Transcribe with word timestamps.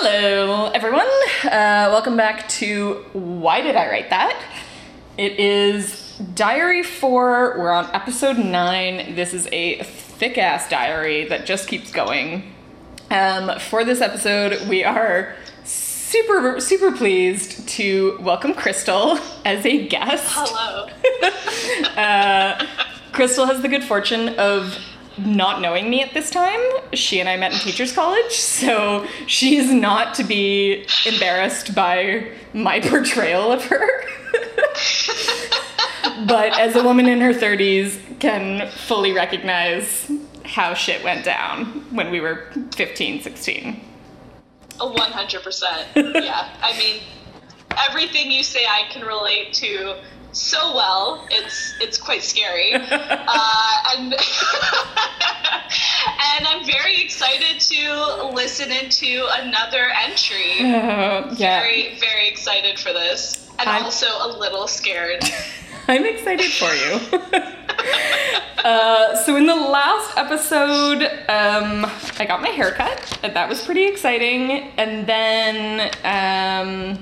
Hello, 0.00 0.66
everyone. 0.66 1.08
Uh, 1.42 1.90
welcome 1.90 2.16
back 2.16 2.48
to 2.50 3.04
Why 3.14 3.60
Did 3.62 3.74
I 3.74 3.90
Write 3.90 4.10
That? 4.10 4.40
It 5.16 5.40
is 5.40 6.16
Diary 6.36 6.84
4. 6.84 7.58
We're 7.58 7.72
on 7.72 7.86
episode 7.92 8.38
9. 8.38 9.16
This 9.16 9.34
is 9.34 9.48
a 9.50 9.82
thick 9.82 10.38
ass 10.38 10.68
diary 10.68 11.24
that 11.24 11.46
just 11.46 11.66
keeps 11.66 11.90
going. 11.90 12.54
Um, 13.10 13.58
for 13.58 13.84
this 13.84 14.00
episode, 14.00 14.68
we 14.68 14.84
are 14.84 15.34
super, 15.64 16.60
super 16.60 16.92
pleased 16.92 17.68
to 17.70 18.18
welcome 18.20 18.54
Crystal 18.54 19.18
as 19.44 19.66
a 19.66 19.88
guest. 19.88 20.26
Hello. 20.28 20.86
Uh, 21.98 22.64
Crystal 23.12 23.46
has 23.46 23.62
the 23.62 23.68
good 23.68 23.82
fortune 23.82 24.28
of 24.38 24.78
not 25.18 25.60
knowing 25.60 25.90
me 25.90 26.02
at 26.02 26.14
this 26.14 26.30
time. 26.30 26.60
She 26.92 27.20
and 27.20 27.28
I 27.28 27.36
met 27.36 27.52
in 27.52 27.58
teachers 27.58 27.92
college, 27.92 28.32
so 28.32 29.06
she 29.26 29.56
is 29.56 29.72
not 29.72 30.14
to 30.14 30.24
be 30.24 30.86
embarrassed 31.06 31.74
by 31.74 32.30
my 32.52 32.80
portrayal 32.88 33.52
of 33.52 33.64
her. 33.64 34.04
but 36.26 36.58
as 36.58 36.76
a 36.76 36.82
woman 36.82 37.06
in 37.06 37.20
her 37.20 37.32
30s 37.32 37.98
can 38.20 38.68
fully 38.70 39.12
recognize 39.12 40.10
how 40.44 40.74
shit 40.74 41.04
went 41.04 41.24
down 41.24 41.66
when 41.94 42.10
we 42.10 42.20
were 42.20 42.50
15, 42.74 43.22
16. 43.22 43.80
A 44.80 44.86
100%. 44.86 46.24
Yeah. 46.24 46.48
I 46.62 46.78
mean, 46.78 47.02
everything 47.88 48.30
you 48.30 48.42
say 48.42 48.64
I 48.66 48.90
can 48.90 49.06
relate 49.06 49.52
to 49.54 50.00
so 50.32 50.74
well. 50.74 51.26
It's 51.30 51.74
it's 51.80 51.98
quite 51.98 52.22
scary. 52.22 52.74
Uh, 53.30 53.82
and 53.96 54.14
and 56.36 56.46
I'm 56.46 56.64
very 56.66 57.00
excited 57.02 57.60
to 57.60 58.30
listen 58.34 58.70
into 58.72 59.26
another 59.40 59.88
entry. 60.02 60.56
Yeah. 60.60 61.34
Very 61.62 61.98
very 61.98 62.28
excited 62.28 62.78
for 62.78 62.92
this. 62.92 63.48
And 63.58 63.68
I'm- 63.68 63.84
also 63.84 64.06
a 64.06 64.28
little 64.38 64.66
scared. 64.66 65.24
I'm 65.88 66.04
excited 66.04 66.50
for 66.52 66.72
you. 66.74 67.00
uh, 68.64 69.16
so 69.24 69.36
in 69.36 69.46
the 69.46 69.56
last 69.56 70.16
episode, 70.18 71.02
um, 71.28 71.86
I 72.18 72.26
got 72.26 72.42
my 72.42 72.48
haircut, 72.50 73.18
and 73.22 73.34
that 73.34 73.48
was 73.48 73.62
pretty 73.64 73.86
exciting. 73.86 74.50
And 74.76 75.06
then 75.06 75.90
um, 76.04 76.98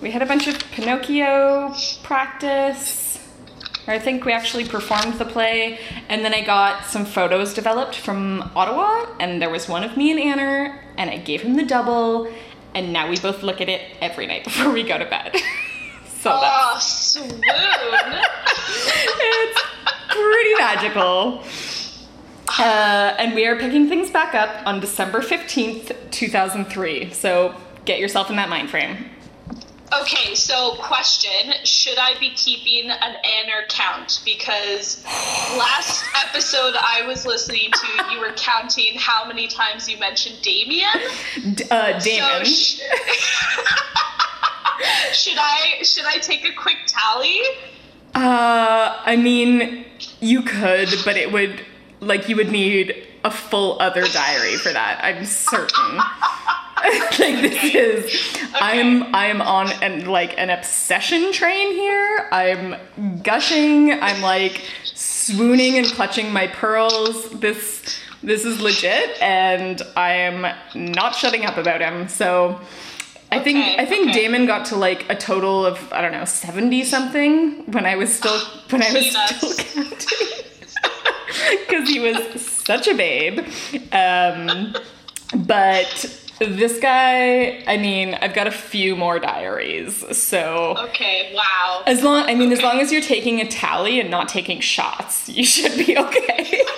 we 0.00 0.10
had 0.10 0.22
a 0.22 0.26
bunch 0.26 0.46
of 0.46 0.58
Pinocchio 0.72 1.74
practice. 2.02 3.18
Or 3.86 3.94
I 3.94 3.98
think 3.98 4.24
we 4.24 4.32
actually 4.32 4.66
performed 4.68 5.14
the 5.14 5.24
play, 5.24 5.78
and 6.10 6.22
then 6.24 6.34
I 6.34 6.42
got 6.44 6.84
some 6.84 7.06
photos 7.06 7.54
developed 7.54 7.94
from 7.96 8.50
Ottawa, 8.54 9.06
and 9.18 9.40
there 9.40 9.48
was 9.48 9.66
one 9.66 9.82
of 9.82 9.96
me 9.96 10.10
and 10.10 10.20
Anna, 10.20 10.78
and 10.98 11.08
I 11.08 11.16
gave 11.16 11.40
him 11.40 11.56
the 11.56 11.64
double, 11.64 12.30
and 12.74 12.92
now 12.92 13.08
we 13.08 13.18
both 13.18 13.42
look 13.42 13.62
at 13.62 13.68
it 13.70 13.80
every 14.02 14.26
night 14.26 14.44
before 14.48 14.70
we 14.72 14.82
go 14.82 14.98
to 14.98 15.06
bed. 15.06 15.34
so 16.20 16.38
that's 16.38 17.16
Oh, 17.16 17.22
swoon. 17.22 17.40
it's 19.20 19.62
pretty 20.08 20.54
magical. 20.58 21.42
Uh, 22.58 23.14
and 23.18 23.34
we 23.34 23.46
are 23.46 23.56
picking 23.56 23.88
things 23.88 24.10
back 24.10 24.34
up 24.34 24.66
on 24.66 24.80
December 24.80 25.20
15th, 25.20 25.94
2003. 26.10 27.10
So 27.12 27.54
get 27.86 28.00
yourself 28.00 28.28
in 28.30 28.36
that 28.36 28.48
mind 28.50 28.68
frame. 28.68 29.10
Okay, 29.92 30.34
so 30.34 30.74
question: 30.76 31.52
Should 31.64 31.98
I 31.98 32.18
be 32.18 32.30
keeping 32.30 32.90
an 32.90 33.16
Anner 33.24 33.66
count? 33.68 34.20
Because 34.24 35.02
last 35.56 36.04
episode 36.26 36.74
I 36.78 37.02
was 37.06 37.24
listening 37.24 37.70
to, 37.72 38.04
you 38.12 38.20
were 38.20 38.32
counting 38.36 38.98
how 38.98 39.24
many 39.26 39.48
times 39.48 39.88
you 39.88 39.98
mentioned 39.98 40.38
Damien. 40.42 40.88
D- 41.54 41.64
uh, 41.70 41.98
Damon. 42.00 42.44
So 42.44 42.44
sh- 42.44 42.80
should 45.12 45.38
I 45.38 45.82
should 45.82 46.04
I 46.04 46.18
take 46.18 46.44
a 46.46 46.52
quick 46.52 46.78
tally? 46.86 47.40
uh, 48.14 49.00
I 49.04 49.16
mean, 49.16 49.84
you 50.20 50.42
could, 50.42 50.88
but 51.04 51.16
it 51.16 51.32
would, 51.32 51.64
like, 52.00 52.28
you 52.28 52.36
would 52.36 52.50
need 52.50 53.06
a 53.24 53.30
full 53.30 53.80
other 53.80 54.06
diary 54.08 54.56
for 54.56 54.72
that, 54.72 54.98
I'm 55.02 55.24
certain. 55.24 56.00
like 57.18 57.40
this 57.42 57.74
is 57.74 58.38
i'm 58.54 59.14
i'm 59.14 59.40
on 59.42 59.70
an 59.82 60.06
like 60.06 60.38
an 60.38 60.50
obsession 60.50 61.32
train 61.32 61.72
here. 61.72 62.28
I'm 62.32 62.76
gushing. 63.22 63.92
I'm 63.92 64.22
like 64.22 64.62
swooning 64.84 65.76
and 65.76 65.86
clutching 65.86 66.32
my 66.32 66.46
pearls. 66.46 67.28
This 67.30 67.98
this 68.22 68.44
is 68.44 68.60
legit 68.60 69.20
and 69.22 69.82
i 69.96 70.12
am 70.12 70.46
not 70.74 71.14
shutting 71.14 71.44
up 71.44 71.56
about 71.56 71.80
him. 71.80 72.08
So 72.08 72.60
i 73.30 73.38
think 73.38 73.58
Okay, 73.58 73.76
i 73.78 73.84
think 73.84 74.10
okay. 74.10 74.20
damon 74.22 74.46
got 74.46 74.64
to 74.66 74.76
like 74.76 75.04
a 75.10 75.14
total 75.14 75.66
of 75.66 75.92
i 75.92 76.00
don't 76.00 76.12
know 76.12 76.24
70 76.24 76.82
something 76.84 77.70
when 77.72 77.84
i 77.84 77.94
was 77.94 78.10
still 78.14 78.38
when 78.70 78.82
i 78.82 78.90
was 78.92 79.10
still 79.10 79.54
counting. 79.84 80.28
Because 81.60 81.88
he 81.88 82.00
was 82.00 82.40
such 82.42 82.88
a 82.88 82.94
babe. 82.94 83.40
Um, 83.92 84.74
but 85.46 86.27
this 86.38 86.78
guy, 86.80 87.62
I 87.66 87.76
mean, 87.76 88.14
I've 88.14 88.34
got 88.34 88.46
a 88.46 88.50
few 88.52 88.94
more 88.96 89.18
diaries, 89.18 90.04
so 90.16 90.76
Okay, 90.78 91.32
wow. 91.34 91.82
as 91.86 92.02
long, 92.02 92.24
I 92.28 92.34
mean, 92.34 92.52
as 92.52 92.62
long 92.62 92.80
as 92.80 92.92
you're 92.92 93.00
taking 93.02 93.40
a 93.40 93.46
tally 93.46 93.98
and 94.00 94.10
not 94.10 94.28
taking 94.28 94.60
shots, 94.60 95.28
you 95.28 95.44
should 95.44 95.76
be 95.84 95.98
okay. 95.98 96.62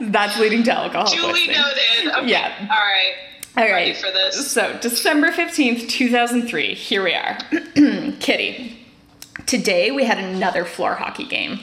That's 0.00 0.38
leading 0.38 0.62
to 0.64 0.72
alcohol 0.72 1.06
Duly 1.06 1.46
poisoning. 1.46 1.56
noted. 1.56 2.18
Okay. 2.18 2.30
Yeah. 2.30 2.52
All 2.60 2.66
right. 2.66 3.12
All 3.56 3.64
right. 3.64 3.72
Ready 3.72 3.94
for 3.94 4.10
this? 4.10 4.50
So, 4.50 4.76
December 4.80 5.30
15th, 5.30 5.88
2003. 5.88 6.74
Here 6.74 7.02
we 7.04 7.14
are. 7.14 7.38
Kitty. 8.20 8.78
Today 9.46 9.90
we 9.90 10.04
had 10.04 10.18
another 10.18 10.64
floor 10.64 10.94
hockey 10.94 11.26
game. 11.26 11.60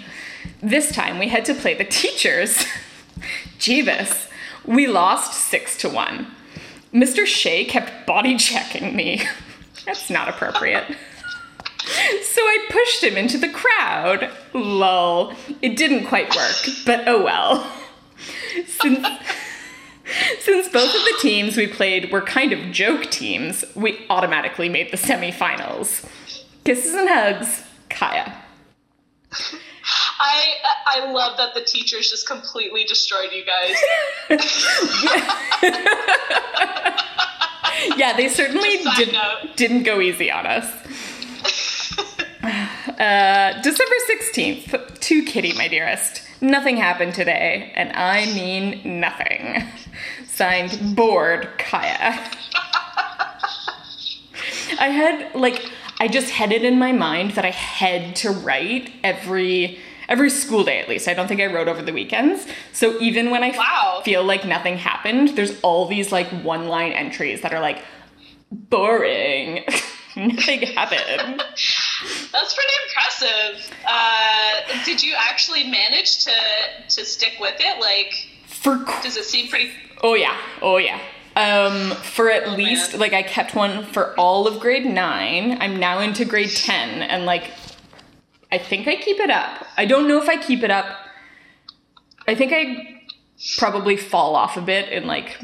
This 0.62 0.92
time 0.92 1.20
we 1.20 1.28
had 1.28 1.46
to 1.46 1.54
play 1.54 1.74
the 1.74 1.84
teachers. 1.86 2.64
Jeebus. 3.60 4.29
We 4.70 4.86
lost 4.86 5.34
6 5.50 5.78
to 5.78 5.90
1. 5.90 6.28
Mr. 6.94 7.26
Shea 7.26 7.66
kept 7.66 8.06
body 8.06 8.38
checking 8.38 8.96
me. 8.96 9.24
That's 9.86 10.10
not 10.10 10.30
appropriate. 10.30 10.86
So 12.22 12.42
I 12.42 12.68
pushed 12.70 13.04
him 13.04 13.18
into 13.18 13.40
the 13.40 13.50
crowd. 13.50 14.30
Lol. 14.54 15.34
It 15.62 15.76
didn't 15.76 16.06
quite 16.06 16.34
work, 16.36 16.56
but 16.86 17.08
oh 17.08 17.24
well. 17.24 17.72
Since 18.68 19.08
since 20.40 20.70
both 20.70 20.94
of 20.94 21.02
the 21.02 21.18
teams 21.20 21.58
we 21.58 21.66
played 21.66 22.12
were 22.12 22.22
kind 22.22 22.54
of 22.54 22.72
joke 22.72 23.10
teams, 23.10 23.66
we 23.76 24.06
automatically 24.10 24.70
made 24.70 24.92
the 24.92 24.98
semifinals. 24.98 26.08
Kisses 26.64 26.94
and 26.94 27.10
hugs, 27.10 27.64
Kaya. 27.90 28.36
I 30.20 30.56
I 30.86 31.12
love 31.12 31.38
that 31.38 31.54
the 31.54 31.62
teachers 31.62 32.10
just 32.10 32.28
completely 32.28 32.84
destroyed 32.84 33.30
you 33.32 33.46
guys. 33.46 33.76
Yeah, 37.96 38.16
they 38.16 38.28
certainly 38.30 38.78
did, 38.98 39.14
note. 39.14 39.56
didn't 39.56 39.84
go 39.84 40.02
easy 40.02 40.32
on 40.32 40.46
us. 40.46 40.70
Uh, 43.00 43.54
December 43.62 43.96
16th, 44.10 45.00
to 45.00 45.24
Kitty, 45.24 45.54
my 45.54 45.70
dearest. 45.70 46.22
Nothing 46.42 46.76
happened 46.76 47.14
today, 47.14 47.72
and 47.74 47.94
I 47.94 48.26
mean 48.34 49.00
nothing. 49.00 49.64
Signed, 50.26 50.98
bored, 50.98 51.48
Kaya. 51.58 51.98
I 54.80 54.90
had, 54.90 55.34
like, 55.34 55.72
I 56.02 56.10
just 56.10 56.32
had 56.32 56.52
it 56.52 56.66
in 56.66 56.78
my 56.78 56.92
mind 56.92 57.32
that 57.32 57.46
I 57.46 57.52
had 57.52 58.18
to 58.18 58.32
write 58.32 58.92
every 59.02 59.80
every 60.10 60.30
school 60.30 60.64
day 60.66 60.80
at 60.82 60.90
least. 60.90 61.08
I 61.08 61.14
don't 61.14 61.28
think 61.30 61.40
I 61.40 61.46
wrote 61.46 61.70
over 61.70 61.82
the 61.82 61.94
weekends. 61.94 62.46
So 62.74 63.00
even 63.00 63.30
when 63.32 63.44
I 63.44 63.52
Wow. 63.58 64.02
feel 64.04 64.24
like 64.24 64.44
nothing 64.44 64.78
happened, 64.78 65.30
there's 65.38 65.58
all 65.62 65.88
these 65.88 66.12
like 66.12 66.28
one 66.44 66.68
line 66.68 66.92
entries 66.92 67.40
that 67.42 67.54
are 67.54 67.62
like 67.62 67.82
boring. 68.52 69.64
nothing 70.16 70.62
happened. 70.62 71.40
That's 72.32 72.54
pretty 72.56 72.74
impressive. 72.88 73.78
Uh, 73.88 74.84
did 74.86 75.02
you 75.04 75.14
actually 75.18 75.70
manage 75.70 76.26
to 76.26 76.32
to 76.90 77.06
stick 77.06 77.34
with 77.40 77.56
it? 77.60 77.80
Like, 77.80 78.28
For 78.48 78.78
does 79.04 79.16
it 79.18 79.26
seem 79.26 79.48
pretty? 79.50 79.72
Oh 80.02 80.16
yeah, 80.16 80.38
oh 80.62 80.78
yeah. 80.78 81.00
Um, 81.36 81.92
for 81.92 82.30
at 82.30 82.48
Oh, 82.48 82.52
least 82.56 82.92
man. 82.94 83.00
like 83.02 83.14
I 83.14 83.22
kept 83.24 83.56
one 83.56 83.86
for 83.86 84.14
all 84.20 84.48
of 84.48 84.60
grade 84.60 84.86
nine. 84.86 85.58
I'm 85.62 85.78
now 85.78 86.00
into 86.00 86.26
grade 86.26 86.50
ten, 86.56 87.02
and 87.04 87.26
like 87.26 87.52
I 88.52 88.58
think 88.58 88.88
I 88.88 88.96
keep 88.96 89.20
it 89.20 89.30
up. 89.30 89.66
I 89.78 89.86
don't 89.86 90.08
know 90.08 90.22
if 90.22 90.28
I 90.30 90.38
keep 90.38 90.64
it 90.64 90.72
up. 90.72 90.86
I 92.28 92.36
think 92.36 92.52
I 92.54 93.02
probably 93.58 93.96
fall 93.98 94.36
off 94.36 94.58
a 94.58 94.62
bit 94.62 94.90
in 94.90 95.06
like 95.08 95.38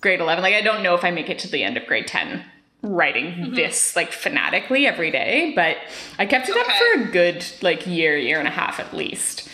grade 0.00 0.20
eleven. 0.20 0.42
Like 0.42 0.54
I 0.54 0.60
don't 0.62 0.82
know 0.82 0.94
if 0.94 1.04
I 1.04 1.10
make 1.10 1.28
it 1.30 1.38
to 1.40 1.48
the 1.48 1.62
end 1.62 1.76
of 1.76 1.86
grade 1.86 2.06
ten 2.06 2.44
writing 2.82 3.26
Mm-hmm. 3.32 3.54
this 3.54 3.96
like 3.96 4.12
fanatically 4.12 4.86
every 4.86 5.10
day, 5.10 5.52
but 5.56 5.76
I 6.18 6.26
kept 6.26 6.48
it 6.48 6.56
up 6.56 6.66
for 6.66 7.02
a 7.02 7.10
good 7.10 7.44
like 7.62 7.86
year, 7.86 8.16
year 8.16 8.38
and 8.38 8.46
a 8.46 8.50
half 8.50 8.78
at 8.78 8.94
least. 8.94 9.48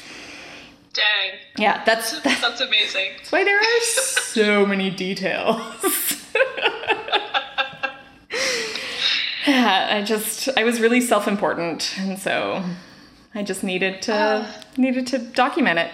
Dang, 0.93 1.39
Yeah, 1.57 1.83
that's 1.85 2.21
that's 2.21 2.41
that's 2.43 2.61
amazing. 2.61 3.13
why 3.31 3.45
there 3.45 3.59
are 3.59 3.81
so 3.81 4.67
many 4.67 4.91
details. 4.91 5.61
I 9.67 10.03
just 10.03 10.49
I 10.57 10.65
was 10.65 10.81
really 10.81 11.01
self-important, 11.01 11.95
and 11.99 12.19
so 12.19 12.63
I 13.35 13.43
just 13.43 13.63
needed 13.65 14.03
to 14.03 14.13
Oh. 14.15 14.61
needed 14.77 15.07
to 15.09 15.19
document 15.19 15.79
it. 15.79 15.91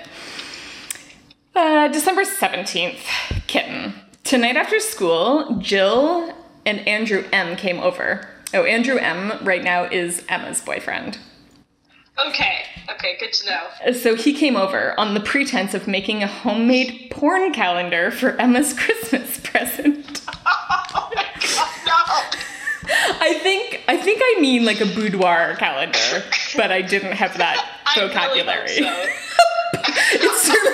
Uh, 1.54 1.88
December 1.88 2.24
seventeenth, 2.24 3.04
kitten. 3.46 3.94
Tonight 4.24 4.56
after 4.56 4.78
school, 4.80 5.56
Jill 5.58 6.32
and 6.66 6.86
Andrew 6.86 7.24
M 7.32 7.56
came 7.56 7.80
over. 7.80 8.28
Oh, 8.54 8.64
Andrew 8.64 8.96
M 8.98 9.32
right 9.44 9.62
now 9.64 9.84
is 9.84 10.24
Emma's 10.28 10.60
boyfriend. 10.60 11.18
Okay. 12.28 12.62
Okay. 12.90 13.16
Good 13.20 13.32
to 13.34 13.46
know. 13.50 13.92
So 13.92 14.14
he 14.14 14.32
came 14.32 14.56
over 14.56 14.98
on 14.98 15.14
the 15.14 15.20
pretense 15.20 15.72
of 15.74 15.86
making 15.86 16.22
a 16.22 16.26
homemade 16.26 17.08
porn 17.10 17.52
calendar 17.52 18.10
for 18.10 18.30
Emma's 18.40 18.72
Christmas 18.78 19.38
present. 19.40 20.22
Oh 21.00 21.10
my 21.14 21.24
god. 21.40 22.34
No. 22.34 22.47
I 23.20 23.38
think 23.42 23.82
I 23.88 23.96
think 23.96 24.20
I 24.22 24.40
mean 24.40 24.64
like 24.64 24.80
a 24.80 24.86
boudoir 24.86 25.56
calendar, 25.56 26.24
but 26.56 26.72
I 26.72 26.80
didn't 26.82 27.12
have 27.12 27.36
that 27.38 27.56
vocabulary. 27.94 28.80
Really 28.80 29.12
so. 30.36 30.54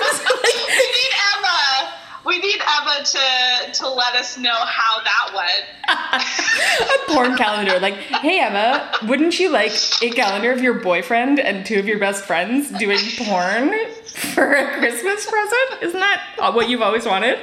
Like 0.45 0.67
we 0.69 0.85
need 0.87 1.13
Emma. 1.35 1.93
We 2.25 2.39
need 2.39 2.61
Emma 2.61 3.03
to 3.03 3.71
to 3.73 3.89
let 3.89 4.15
us 4.15 4.37
know 4.37 4.55
how 4.55 5.01
that 5.03 5.33
went. 5.35 7.09
a 7.09 7.13
porn 7.13 7.35
calendar. 7.37 7.79
Like, 7.79 7.95
hey 7.95 8.39
Emma, 8.39 8.91
wouldn't 9.07 9.39
you 9.39 9.49
like 9.49 9.73
a 10.01 10.09
calendar 10.11 10.51
of 10.51 10.61
your 10.61 10.75
boyfriend 10.75 11.39
and 11.39 11.65
two 11.65 11.77
of 11.79 11.87
your 11.87 11.99
best 11.99 12.23
friends 12.25 12.71
doing 12.79 12.99
porn 13.17 13.73
for 14.05 14.53
a 14.53 14.77
Christmas 14.77 15.25
present? 15.29 15.83
Isn't 15.83 15.99
that 15.99 16.51
what 16.53 16.69
you've 16.69 16.81
always 16.81 17.05
wanted? 17.05 17.39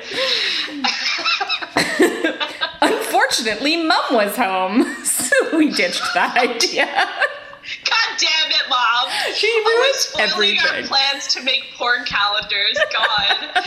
Unfortunately, 3.32 3.78
Mum 3.78 4.04
was 4.10 4.36
home, 4.36 4.82
so 5.04 5.56
we 5.56 5.70
ditched 5.70 6.02
that 6.12 6.36
idea. 6.36 6.84
God 6.84 8.18
damn 8.18 8.50
it, 8.50 8.68
mom! 8.68 9.08
She 9.34 9.48
ruined 9.64 9.94
spoiling 9.94 10.58
our 10.58 10.82
plans 10.82 11.28
to 11.28 11.42
make 11.42 11.64
porn 11.76 12.04
calendars. 12.04 12.78
God. 12.92 13.66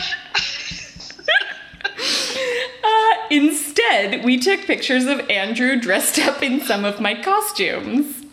Uh, 2.84 3.14
instead, 3.30 4.22
we 4.24 4.38
took 4.38 4.60
pictures 4.66 5.06
of 5.06 5.18
Andrew 5.30 5.80
dressed 5.80 6.18
up 6.18 6.42
in 6.42 6.60
some 6.60 6.84
of 6.84 7.00
my 7.00 7.14
costumes. 7.20 8.24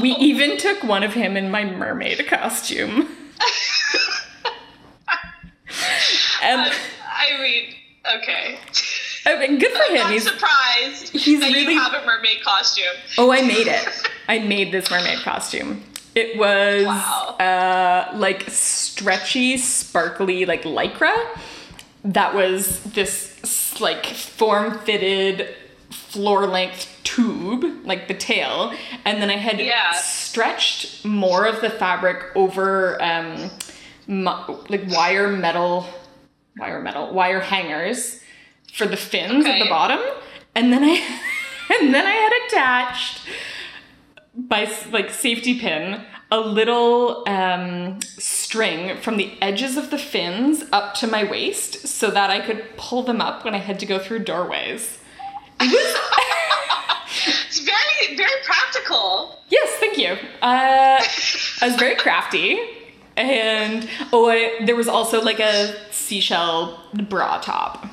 We 0.00 0.10
even 0.18 0.56
took 0.56 0.82
one 0.82 1.02
of 1.02 1.12
him 1.12 1.36
in 1.36 1.50
my 1.50 1.64
mermaid 1.64 2.26
costume. 2.28 3.08
Um, 6.42 6.70
I 7.04 7.42
mean, 7.42 7.74
okay. 8.16 8.58
I 9.24 9.38
mean, 9.38 9.58
good 9.58 9.70
for 9.72 9.92
him. 9.94 10.06
I'm 10.06 10.12
He's 10.12 10.24
surprised 10.24 11.08
he's 11.10 11.40
that 11.40 11.52
really- 11.52 11.74
you 11.74 11.80
have 11.80 11.94
a 11.94 12.04
mermaid 12.04 12.42
costume. 12.44 12.84
oh, 13.18 13.32
I 13.32 13.42
made 13.42 13.66
it. 13.68 13.88
I 14.28 14.38
made 14.40 14.72
this 14.72 14.90
mermaid 14.90 15.18
costume. 15.20 15.84
It 16.14 16.36
was 16.36 16.84
Wow. 16.86 17.36
uh, 17.38 18.16
like 18.16 18.44
stretchy, 18.50 19.56
sparkly, 19.56 20.44
like 20.44 20.64
lycra. 20.64 21.14
That 22.04 22.34
was 22.34 22.80
this 22.80 23.80
like 23.80 24.04
form-fitted, 24.06 25.54
floor-length 25.90 26.88
tube, 27.04 27.64
like 27.86 28.08
the 28.08 28.14
tail, 28.14 28.72
and 29.04 29.22
then 29.22 29.30
I 29.30 29.36
had 29.36 29.58
Yeah. 29.60 29.92
stretched 29.92 31.04
more 31.04 31.46
of 31.46 31.60
the 31.60 31.70
fabric 31.70 32.24
over 32.34 33.02
um, 33.02 33.50
mu- 34.06 34.58
like 34.68 34.82
wire 34.88 35.28
metal, 35.28 35.86
wire 36.58 36.80
metal, 36.80 37.12
wire 37.12 37.40
hangers 37.40 38.18
for 38.72 38.86
the 38.86 38.96
fins 38.96 39.46
at 39.46 39.58
the 39.58 39.68
bottom, 39.68 40.00
and 40.54 40.72
then 40.72 40.82
I 40.84 41.20
and 41.80 41.94
then 41.94 42.06
I 42.06 42.12
had 42.12 42.32
attached 42.46 43.20
by 44.34 44.70
like 44.90 45.10
safety 45.10 45.58
pin 45.58 46.04
a 46.30 46.40
little 46.40 47.28
um, 47.28 48.00
string 48.02 48.96
from 49.02 49.18
the 49.18 49.36
edges 49.42 49.76
of 49.76 49.90
the 49.90 49.98
fins 49.98 50.64
up 50.72 50.94
to 50.94 51.06
my 51.06 51.24
waist 51.30 51.86
so 51.86 52.10
that 52.10 52.30
I 52.30 52.40
could 52.40 52.64
pull 52.78 53.02
them 53.02 53.20
up 53.20 53.44
when 53.44 53.54
I 53.54 53.58
had 53.58 53.78
to 53.80 53.86
go 53.86 53.98
through 53.98 54.20
doorways. 54.20 54.98
It 55.60 55.70
was 55.70 56.00
It's 57.46 57.60
very, 57.60 58.16
very 58.16 58.42
practical. 58.44 59.38
yes, 59.50 59.68
thank 59.78 59.98
you. 59.98 60.16
Uh, 60.40 60.98
I 61.60 61.66
was 61.66 61.76
very 61.76 61.96
crafty, 61.96 62.58
and 63.16 63.86
oh, 64.12 64.30
I, 64.30 64.64
there 64.64 64.76
was 64.76 64.88
also 64.88 65.20
like 65.20 65.38
a 65.38 65.74
seashell 65.92 66.80
bra 67.10 67.38
top. 67.40 67.86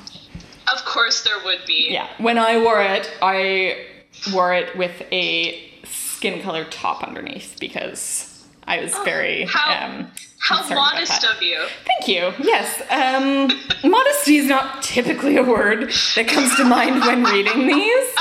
Of 0.74 0.84
course, 0.84 1.22
there 1.22 1.38
would 1.44 1.64
be. 1.66 1.88
Yeah, 1.90 2.08
when 2.18 2.38
I 2.38 2.58
wore 2.58 2.80
it, 2.82 3.10
I 3.22 3.86
wore 4.32 4.54
it 4.54 4.76
with 4.76 5.02
a 5.12 5.60
skin 5.84 6.42
color 6.42 6.64
top 6.66 7.02
underneath 7.02 7.56
because 7.58 8.44
I 8.66 8.80
was 8.80 8.94
very 9.04 9.44
how- 9.44 9.86
um, 9.86 10.10
How 10.38 10.66
modest 10.74 11.24
of 11.24 11.42
you. 11.42 11.66
Thank 11.84 12.08
you. 12.08 12.32
Yes, 12.44 12.80
um, 12.90 13.50
modesty 13.90 14.36
is 14.36 14.46
not 14.46 14.82
typically 14.82 15.36
a 15.36 15.42
word 15.42 15.92
that 16.16 16.28
comes 16.28 16.54
to 16.56 16.64
mind 16.64 17.00
when 17.00 17.24
reading 17.24 17.66
these, 17.66 18.14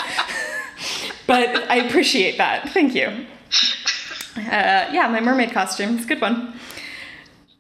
but 1.27 1.69
I 1.69 1.75
appreciate 1.87 2.37
that. 2.37 2.69
Thank 2.69 2.93
you. 2.95 3.25
Uh, 4.37 4.89
yeah, 4.91 5.07
my 5.09 5.19
mermaid 5.19 5.51
costume. 5.51 5.95
It's 5.95 6.05
a 6.05 6.07
good 6.07 6.21
one. 6.21 6.59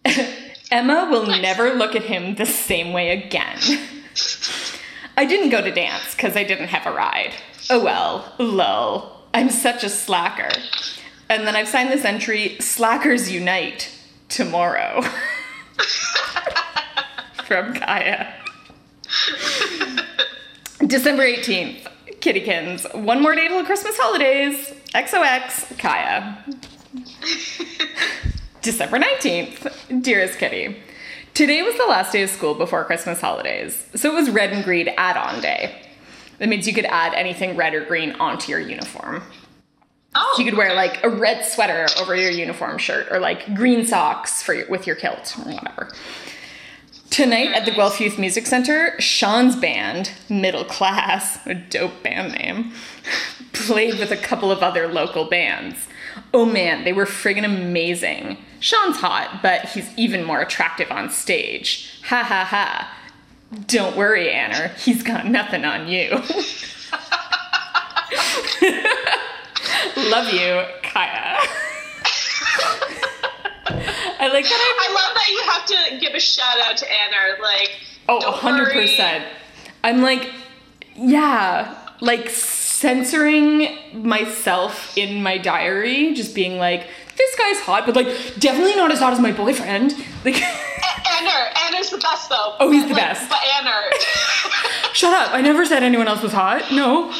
Emma 0.71 1.07
will 1.11 1.27
never 1.41 1.73
look 1.73 1.95
at 1.95 2.03
him 2.03 2.35
the 2.35 2.45
same 2.45 2.93
way 2.93 3.09
again. 3.23 3.57
I 5.19 5.25
didn't 5.25 5.49
go 5.49 5.61
to 5.61 5.69
dance 5.69 6.15
because 6.15 6.37
I 6.37 6.45
didn't 6.45 6.69
have 6.69 6.85
a 6.85 6.95
ride. 6.95 7.33
Oh 7.69 7.83
well, 7.83 8.33
lol. 8.39 9.11
I'm 9.33 9.49
such 9.49 9.83
a 9.83 9.89
slacker. 9.89 10.49
And 11.27 11.45
then 11.45 11.57
I've 11.57 11.67
signed 11.67 11.91
this 11.91 12.05
entry 12.05 12.55
Slackers 12.61 13.29
Unite 13.29 13.93
tomorrow. 14.29 15.01
From 17.43 17.73
Kaya. 17.73 18.33
December 20.87 21.23
18th, 21.23 21.85
Kittykins. 22.21 23.03
One 23.03 23.21
more 23.21 23.35
day 23.35 23.49
till 23.49 23.65
Christmas 23.65 23.97
holidays. 23.97 24.73
XOX, 24.95 25.77
Kaya. 25.77 26.45
December 28.61 28.99
19th, 28.99 30.01
dearest 30.01 30.39
Kitty. 30.39 30.77
Today 31.39 31.61
was 31.61 31.77
the 31.77 31.85
last 31.85 32.11
day 32.11 32.21
of 32.21 32.29
school 32.29 32.53
before 32.53 32.83
Christmas 32.83 33.21
holidays, 33.21 33.87
so 33.95 34.11
it 34.11 34.13
was 34.13 34.29
red 34.29 34.51
and 34.51 34.61
green 34.61 34.89
add 34.97 35.15
on 35.15 35.39
day. 35.39 35.73
That 36.37 36.49
means 36.49 36.67
you 36.67 36.73
could 36.73 36.83
add 36.83 37.13
anything 37.13 37.55
red 37.55 37.73
or 37.73 37.85
green 37.85 38.11
onto 38.19 38.51
your 38.51 38.59
uniform. 38.59 39.23
Oh, 40.15 40.35
You 40.37 40.43
could 40.43 40.57
wear 40.57 40.75
like 40.75 41.01
a 41.01 41.07
red 41.07 41.45
sweater 41.45 41.87
over 42.01 42.13
your 42.13 42.29
uniform 42.29 42.77
shirt 42.77 43.07
or 43.09 43.21
like 43.21 43.55
green 43.55 43.85
socks 43.85 44.43
for 44.43 44.53
your, 44.53 44.67
with 44.67 44.85
your 44.85 44.97
kilt 44.97 45.33
or 45.39 45.53
whatever. 45.53 45.93
Tonight 47.09 47.53
at 47.53 47.63
the 47.63 47.71
Guelph 47.71 48.01
Youth 48.01 48.19
Music 48.19 48.45
Center, 48.45 48.99
Sean's 48.99 49.55
band, 49.55 50.11
Middle 50.27 50.65
Class, 50.65 51.39
a 51.47 51.55
dope 51.55 52.03
band 52.03 52.33
name, 52.33 52.73
played 53.53 53.97
with 53.97 54.11
a 54.11 54.17
couple 54.17 54.51
of 54.51 54.59
other 54.59 54.89
local 54.89 55.23
bands. 55.23 55.87
Oh 56.33 56.45
man, 56.45 56.83
they 56.83 56.91
were 56.91 57.05
friggin' 57.05 57.45
amazing. 57.45 58.39
Sean's 58.59 58.97
hot, 58.97 59.39
but 59.41 59.65
he's 59.69 59.89
even 59.97 60.23
more 60.23 60.41
attractive 60.41 60.91
on 60.91 61.09
stage. 61.09 62.01
Ha 62.05 62.23
ha 62.23 62.43
ha. 62.45 62.95
Don't 63.65 63.95
worry, 63.97 64.29
Anna, 64.31 64.67
he's 64.69 65.01
got 65.01 65.25
nothing 65.25 65.65
on 65.65 65.87
you. 65.87 66.09
Love 70.11 70.33
you, 70.33 70.63
Kaya. 70.83 71.37
I 74.21 74.27
like 74.33 74.43
that 74.45 74.61
I'm 74.61 74.79
I 74.79 74.89
love 74.93 75.13
that 75.15 75.29
you 75.29 75.41
have 75.51 75.65
to 75.65 75.99
give 76.05 76.13
a 76.15 76.19
shout 76.19 76.59
out 76.65 76.77
to 76.77 76.85
Anna. 76.91 77.41
Like, 77.41 77.71
Oh, 78.07 78.19
don't 78.19 78.33
100%. 78.35 78.75
worry. 78.75 79.23
I'm 79.83 80.01
like, 80.01 80.31
yeah, 80.95 81.75
like 82.01 82.29
censoring 82.29 83.77
myself 83.93 84.97
in 84.97 85.21
my 85.21 85.37
diary, 85.37 86.13
just 86.15 86.33
being 86.35 86.57
like, 86.57 86.87
this 87.19 87.35
guy's 87.35 87.59
hot, 87.61 87.85
but 87.85 87.95
like, 87.95 88.07
definitely 88.39 88.75
not 88.75 88.91
as 88.91 88.97
hot 88.99 89.13
as 89.13 89.19
my 89.19 89.31
boyfriend. 89.31 89.93
Like, 90.25 90.37
A- 90.41 91.11
Anna, 91.11 91.51
Anna's 91.67 91.89
the 91.91 91.97
best 91.99 92.29
though. 92.29 92.55
Oh, 92.59 92.71
he's 92.71 92.83
the 92.87 92.93
Like, 92.93 93.03
best. 93.03 93.29
But 93.29 93.39
Anna, 93.59 93.75
shut 94.93 95.13
up. 95.13 95.33
I 95.33 95.41
never 95.41 95.65
said 95.65 95.83
anyone 95.83 96.07
else 96.07 96.21
was 96.23 96.33
hot. 96.33 96.71
No. 96.71 97.07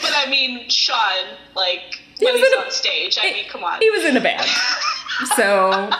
but 0.00 0.12
I 0.14 0.26
mean 0.30 0.68
Sean, 0.68 1.24
like 1.54 2.00
He 2.18 2.24
when 2.26 2.34
was 2.34 2.42
he's 2.42 2.52
a- 2.52 2.60
on 2.60 2.70
stage. 2.70 3.18
I 3.20 3.32
mean, 3.32 3.44
come 3.48 3.64
on. 3.64 3.80
He 3.80 3.90
was 3.90 4.04
in 4.04 4.16
a 4.16 4.20
band. 4.20 4.46
So, 5.36 5.90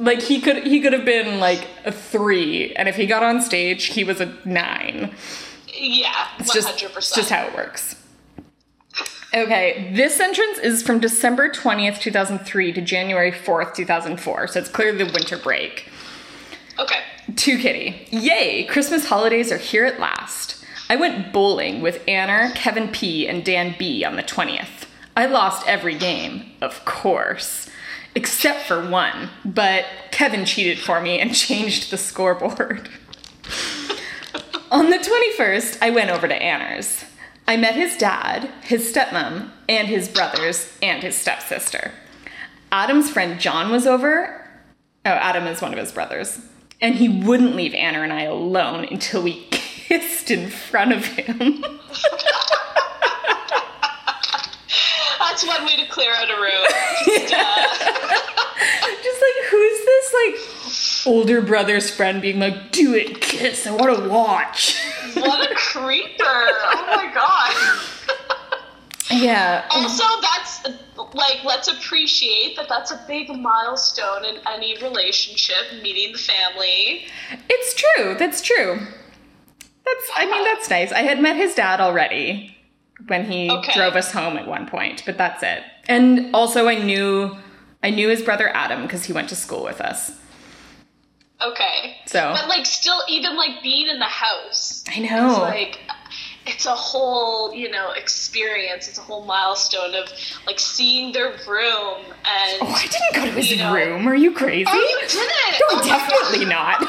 like, 0.00 0.20
he 0.20 0.40
could 0.40 0.66
he 0.66 0.80
could 0.80 0.92
have 0.92 1.04
been 1.04 1.38
like 1.40 1.66
a 1.86 1.92
three, 1.92 2.74
and 2.74 2.88
if 2.88 2.96
he 2.96 3.06
got 3.06 3.22
on 3.22 3.40
stage, 3.40 3.84
he 3.86 4.02
was 4.04 4.20
a 4.20 4.36
nine. 4.44 5.14
yeah, 5.72 6.26
It's 6.38 6.52
one 6.54 6.64
hundred 6.64 6.92
percent. 6.92 7.16
just 7.16 7.30
how 7.30 7.46
it 7.46 7.54
works. 7.54 7.94
Okay, 9.36 9.90
this 9.92 10.18
entrance 10.18 10.56
is 10.60 10.82
from 10.82 10.98
December 10.98 11.50
20th, 11.50 12.00
2003 12.00 12.72
to 12.72 12.80
January 12.80 13.30
4th, 13.30 13.74
2004. 13.74 14.46
So 14.46 14.58
it's 14.58 14.70
clearly 14.70 15.04
the 15.04 15.12
winter 15.12 15.36
break. 15.36 15.90
Okay. 16.78 17.00
To 17.34 17.58
Kitty. 17.58 18.08
Yay, 18.10 18.64
Christmas 18.64 19.06
holidays 19.06 19.52
are 19.52 19.58
here 19.58 19.84
at 19.84 20.00
last. 20.00 20.64
I 20.88 20.96
went 20.96 21.34
bowling 21.34 21.82
with 21.82 22.02
Anna, 22.08 22.50
Kevin 22.54 22.88
P, 22.88 23.28
and 23.28 23.44
Dan 23.44 23.74
B 23.78 24.04
on 24.06 24.16
the 24.16 24.22
20th. 24.22 24.86
I 25.14 25.26
lost 25.26 25.68
every 25.68 25.98
game, 25.98 26.52
of 26.62 26.82
course, 26.86 27.68
except 28.14 28.60
for 28.60 28.88
one, 28.88 29.28
but 29.44 29.84
Kevin 30.12 30.46
cheated 30.46 30.78
for 30.78 30.98
me 30.98 31.20
and 31.20 31.34
changed 31.34 31.90
the 31.90 31.98
scoreboard. 31.98 32.88
on 34.70 34.88
the 34.88 34.96
21st, 34.96 35.76
I 35.82 35.90
went 35.90 36.08
over 36.08 36.26
to 36.26 36.34
Anna's. 36.34 37.04
I 37.48 37.56
met 37.56 37.74
his 37.76 37.96
dad, 37.96 38.50
his 38.62 38.92
stepmom, 38.92 39.50
and 39.68 39.86
his 39.88 40.08
brothers, 40.08 40.76
and 40.82 41.02
his 41.02 41.16
stepsister. 41.16 41.92
Adam's 42.72 43.10
friend 43.10 43.38
John 43.38 43.70
was 43.70 43.86
over. 43.86 44.50
Oh, 45.04 45.10
Adam 45.10 45.46
is 45.46 45.62
one 45.62 45.72
of 45.72 45.78
his 45.78 45.92
brothers. 45.92 46.40
And 46.80 46.96
he 46.96 47.08
wouldn't 47.08 47.54
leave 47.54 47.72
Anna 47.74 48.00
and 48.00 48.12
I 48.12 48.22
alone 48.22 48.84
until 48.90 49.22
we 49.22 49.44
kissed 49.50 50.30
in 50.30 50.50
front 50.50 50.92
of 50.92 51.04
him. 51.04 51.64
That's 55.20 55.46
one 55.46 55.64
way 55.66 55.76
to 55.76 55.86
clear 55.90 56.12
out 56.12 56.30
a 56.30 56.40
room. 56.40 56.66
Just, 57.04 57.32
uh, 57.32 57.66
Just 59.02 59.22
like, 59.22 59.44
who's 59.50 59.84
this 59.84 60.14
like 60.14 60.34
older 61.06 61.40
brother's 61.42 61.90
friend 61.90 62.20
being 62.20 62.40
like, 62.40 62.72
do 62.72 62.94
it, 62.94 63.20
kiss, 63.20 63.66
I 63.66 63.70
want 63.70 63.96
to 63.96 64.08
watch. 64.08 64.75
What 65.16 65.50
a 65.50 65.54
creeper! 65.54 66.22
Oh 66.22 66.84
my 66.96 67.10
god. 67.14 68.30
yeah. 69.10 69.66
Also, 69.70 70.04
that's 70.20 70.64
like 71.14 71.44
let's 71.44 71.68
appreciate 71.68 72.56
that 72.56 72.68
that's 72.68 72.90
a 72.90 73.04
big 73.06 73.28
milestone 73.30 74.24
in 74.24 74.36
any 74.46 74.76
relationship, 74.82 75.56
meeting 75.82 76.12
the 76.12 76.18
family. 76.18 77.04
It's 77.48 77.74
true. 77.74 78.14
That's 78.18 78.40
true. 78.42 78.78
That's, 79.84 80.10
I 80.16 80.26
mean, 80.26 80.44
that's 80.44 80.68
nice. 80.68 80.90
I 80.90 81.02
had 81.02 81.20
met 81.22 81.36
his 81.36 81.54
dad 81.54 81.80
already 81.80 82.56
when 83.06 83.24
he 83.30 83.48
Okay. 83.50 83.72
drove 83.74 83.94
us 83.94 84.10
home 84.10 84.36
at 84.36 84.48
one 84.48 84.66
point, 84.66 85.04
but 85.06 85.16
that's 85.16 85.42
it. 85.44 85.62
And 85.86 86.34
also, 86.34 86.66
I 86.66 86.74
knew, 86.82 87.36
I 87.84 87.90
knew 87.90 88.08
his 88.08 88.20
brother 88.22 88.48
Adam 88.48 88.82
because 88.82 89.04
he 89.04 89.12
went 89.12 89.28
to 89.28 89.36
school 89.36 89.62
with 89.62 89.80
us. 89.80 90.10
Okay. 91.42 91.96
So 92.06 92.32
But 92.34 92.48
like 92.48 92.64
still 92.66 93.02
even 93.08 93.36
like 93.36 93.62
being 93.62 93.88
in 93.88 93.98
the 93.98 94.04
house. 94.06 94.84
I 94.88 95.00
know. 95.00 95.30
It's 95.30 95.38
like 95.40 95.78
it's 96.46 96.64
a 96.66 96.74
whole, 96.74 97.52
you 97.52 97.70
know, 97.70 97.90
experience. 97.90 98.88
It's 98.88 98.98
a 98.98 99.02
whole 99.02 99.24
milestone 99.26 99.94
of 99.94 100.08
like 100.46 100.58
seeing 100.60 101.12
their 101.12 101.30
room 101.46 101.98
and 102.06 102.58
oh, 102.62 102.66
I 102.74 102.86
didn't 102.86 103.14
go 103.14 103.24
to 103.26 103.32
his 103.32 103.58
know- 103.58 103.74
room. 103.74 104.06
Are 104.08 104.14
you 104.14 104.32
crazy? 104.32 104.64
Oh, 104.68 104.74
you 104.74 105.08
did 105.08 105.18
it! 105.18 105.60
no, 105.60 105.78
Oh 105.78 105.82
definitely 105.84 106.46
not. 106.46 106.80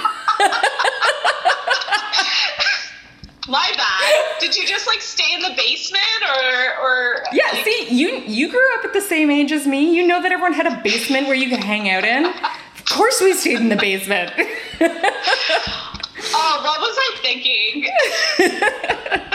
My 3.49 3.71
bad. 3.77 4.39
Did 4.41 4.57
you 4.57 4.67
just 4.67 4.87
like 4.87 4.99
stay 4.99 5.33
in 5.33 5.39
the 5.41 5.53
basement 5.55 6.03
or 6.35 6.81
or 6.83 7.23
Yeah, 7.31 7.43
like, 7.53 7.63
see, 7.63 7.87
you 7.91 8.17
you 8.27 8.49
grew 8.51 8.73
up 8.77 8.83
at 8.83 8.91
the 8.91 8.99
same 9.01 9.31
age 9.31 9.53
as 9.53 9.65
me. 9.65 9.95
You 9.95 10.05
know 10.05 10.21
that 10.21 10.33
everyone 10.33 10.51
had 10.53 10.67
a 10.67 10.81
basement 10.83 11.27
where 11.27 11.35
you 11.35 11.49
could 11.49 11.63
hang 11.63 11.89
out 11.89 12.03
in. 12.03 12.25
Of 12.97 13.01
course, 13.01 13.21
we 13.21 13.31
stayed 13.35 13.59
in 13.59 13.69
the 13.69 13.75
basement. 13.75 14.31
Oh, 16.39 16.61
what 16.63 16.79
was 16.81 16.97
I 16.99 17.17
thinking? 17.21 17.85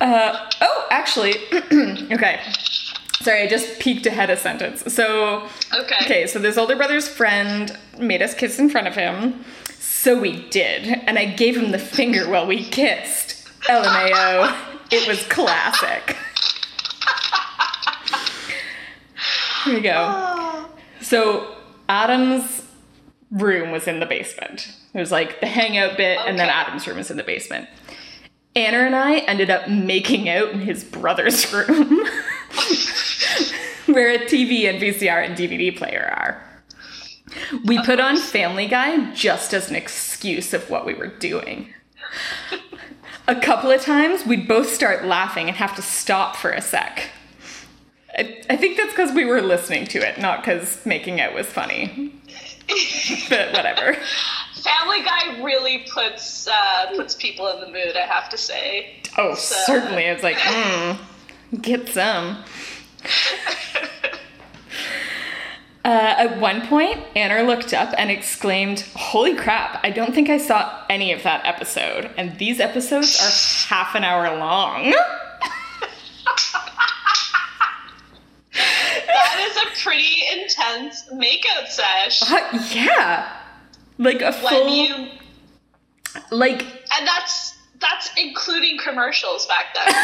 Uh, 0.00 0.48
oh, 0.60 0.86
actually, 0.92 1.34
okay. 2.12 2.38
Sorry, 3.20 3.42
I 3.42 3.48
just 3.48 3.80
peeked 3.80 4.06
ahead 4.06 4.30
a 4.30 4.36
sentence. 4.36 4.84
So, 4.94 5.48
Okay. 5.74 5.96
okay, 6.02 6.26
so 6.28 6.38
this 6.38 6.56
older 6.56 6.76
brother's 6.76 7.08
friend 7.08 7.76
made 7.98 8.22
us 8.22 8.32
kiss 8.32 8.60
in 8.60 8.70
front 8.70 8.86
of 8.86 8.94
him. 8.94 9.44
So 9.80 10.16
we 10.18 10.48
did, 10.50 10.86
and 11.08 11.18
I 11.18 11.24
gave 11.24 11.56
him 11.56 11.72
the 11.72 11.80
finger 11.80 12.30
while 12.30 12.46
we 12.46 12.62
kissed. 12.62 13.48
LMAO. 13.64 14.54
It 14.92 15.08
was 15.08 15.24
classic. 15.24 16.16
Here 19.64 19.74
we 19.74 19.80
go. 19.80 19.94
Oh, 19.96 20.70
So 21.00 21.56
Adam's 21.88 22.62
room 23.30 23.70
was 23.70 23.86
in 23.86 24.00
the 24.00 24.06
basement. 24.06 24.74
It 24.94 24.98
was 24.98 25.12
like 25.12 25.40
the 25.40 25.46
hangout 25.46 25.96
bit, 25.96 26.18
and 26.26 26.38
then 26.38 26.48
Adam's 26.48 26.86
room 26.86 26.98
was 26.98 27.10
in 27.10 27.16
the 27.16 27.22
basement. 27.22 27.68
Anna 28.54 28.78
and 28.78 28.96
I 28.96 29.18
ended 29.18 29.50
up 29.50 29.68
making 29.68 30.28
out 30.28 30.50
in 30.50 30.60
his 30.60 30.84
brother's 30.84 31.52
room, 31.52 31.66
where 33.86 34.10
a 34.10 34.18
TV 34.18 34.68
and 34.68 34.80
VCR 34.80 35.24
and 35.24 35.36
DVD 35.36 35.76
player 35.76 36.12
are. 36.16 36.44
We 37.64 37.82
put 37.84 38.00
on 38.00 38.16
Family 38.16 38.66
Guy 38.66 39.12
just 39.12 39.54
as 39.54 39.70
an 39.70 39.76
excuse 39.76 40.52
of 40.52 40.68
what 40.70 40.84
we 40.84 40.94
were 40.94 41.06
doing. 41.06 41.72
A 43.26 43.38
couple 43.38 43.70
of 43.70 43.82
times, 43.82 44.24
we'd 44.24 44.48
both 44.48 44.70
start 44.70 45.04
laughing 45.04 45.48
and 45.48 45.56
have 45.56 45.76
to 45.76 45.82
stop 45.82 46.34
for 46.34 46.50
a 46.50 46.62
sec. 46.62 47.10
I, 48.18 48.42
I 48.50 48.56
think 48.56 48.76
that's 48.76 48.90
because 48.92 49.12
we 49.12 49.24
were 49.24 49.40
listening 49.40 49.86
to 49.88 49.98
it, 49.98 50.18
not 50.18 50.40
because 50.42 50.84
making 50.84 51.20
out 51.20 51.34
was 51.34 51.46
funny. 51.46 52.12
but 53.30 53.52
whatever. 53.52 53.96
Family 54.62 55.02
Guy 55.02 55.42
really 55.42 55.86
puts 55.92 56.48
uh, 56.48 56.92
puts 56.96 57.14
people 57.14 57.46
in 57.48 57.60
the 57.60 57.66
mood. 57.68 57.96
I 57.96 58.06
have 58.06 58.28
to 58.30 58.36
say. 58.36 58.96
Oh, 59.16 59.34
So- 59.34 59.54
certainly. 59.66 60.02
It's 60.04 60.22
like, 60.22 60.36
mm, 60.36 60.98
get 61.62 61.88
some. 61.88 62.42
Uh, 65.84 66.14
at 66.18 66.38
one 66.38 66.66
point, 66.66 66.98
Anna 67.16 67.42
looked 67.48 67.72
up 67.72 67.94
and 67.96 68.10
exclaimed, 68.10 68.80
Holy 68.94 69.34
crap, 69.34 69.80
I 69.82 69.88
don't 69.90 70.14
think 70.14 70.28
I 70.28 70.36
saw 70.36 70.84
any 70.90 71.12
of 71.12 71.22
that 71.22 71.46
episode. 71.46 72.10
And 72.18 72.36
these 72.38 72.60
episodes 72.60 73.18
are 73.18 73.72
half 73.74 73.94
an 73.94 74.04
hour 74.04 74.36
long. 74.38 74.92
That 79.06 79.38
is 79.48 79.56
a 79.56 79.66
pretty 79.82 80.22
intense 80.32 81.04
makeout 81.12 81.68
sesh. 81.68 82.22
Uh, 82.22 82.64
yeah. 82.72 83.36
Like 83.98 84.22
a 84.22 84.32
When 84.32 84.52
full, 84.52 84.68
you 84.68 85.08
like, 86.30 86.62
and 86.62 87.06
that's 87.06 87.56
that's 87.80 88.10
including 88.16 88.78
commercials 88.78 89.46
back 89.46 89.74
then. 89.74 89.88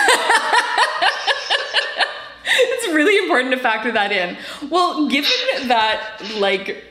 it's 2.46 2.88
really 2.94 3.16
important 3.25 3.52
to 3.52 3.58
factor 3.58 3.90
that 3.92 4.12
in. 4.12 4.37
Well, 4.70 5.08
given 5.08 5.30
that, 5.68 6.20
like, 6.37 6.84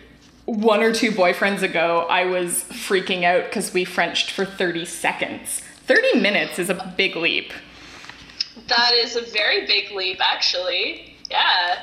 one 0.46 0.82
or 0.84 0.94
two 0.94 1.12
boyfriends 1.12 1.62
ago, 1.62 2.06
I 2.10 2.26
was 2.26 2.64
freaking 2.70 3.24
out 3.24 3.46
because 3.46 3.74
we 3.74 3.86
Frenched 3.86 4.32
for 4.32 4.46
30 4.46 4.86
seconds. 4.86 5.62
30 5.86 6.20
minutes 6.20 6.60
is 6.60 6.70
a 6.70 6.94
big 6.98 7.16
leap. 7.16 7.54
that 8.68 8.94
is 8.94 9.16
a 9.16 9.22
very 9.22 9.66
big 9.66 9.92
leap, 9.92 10.20
actually. 10.22 11.13
Yeah. 11.34 11.80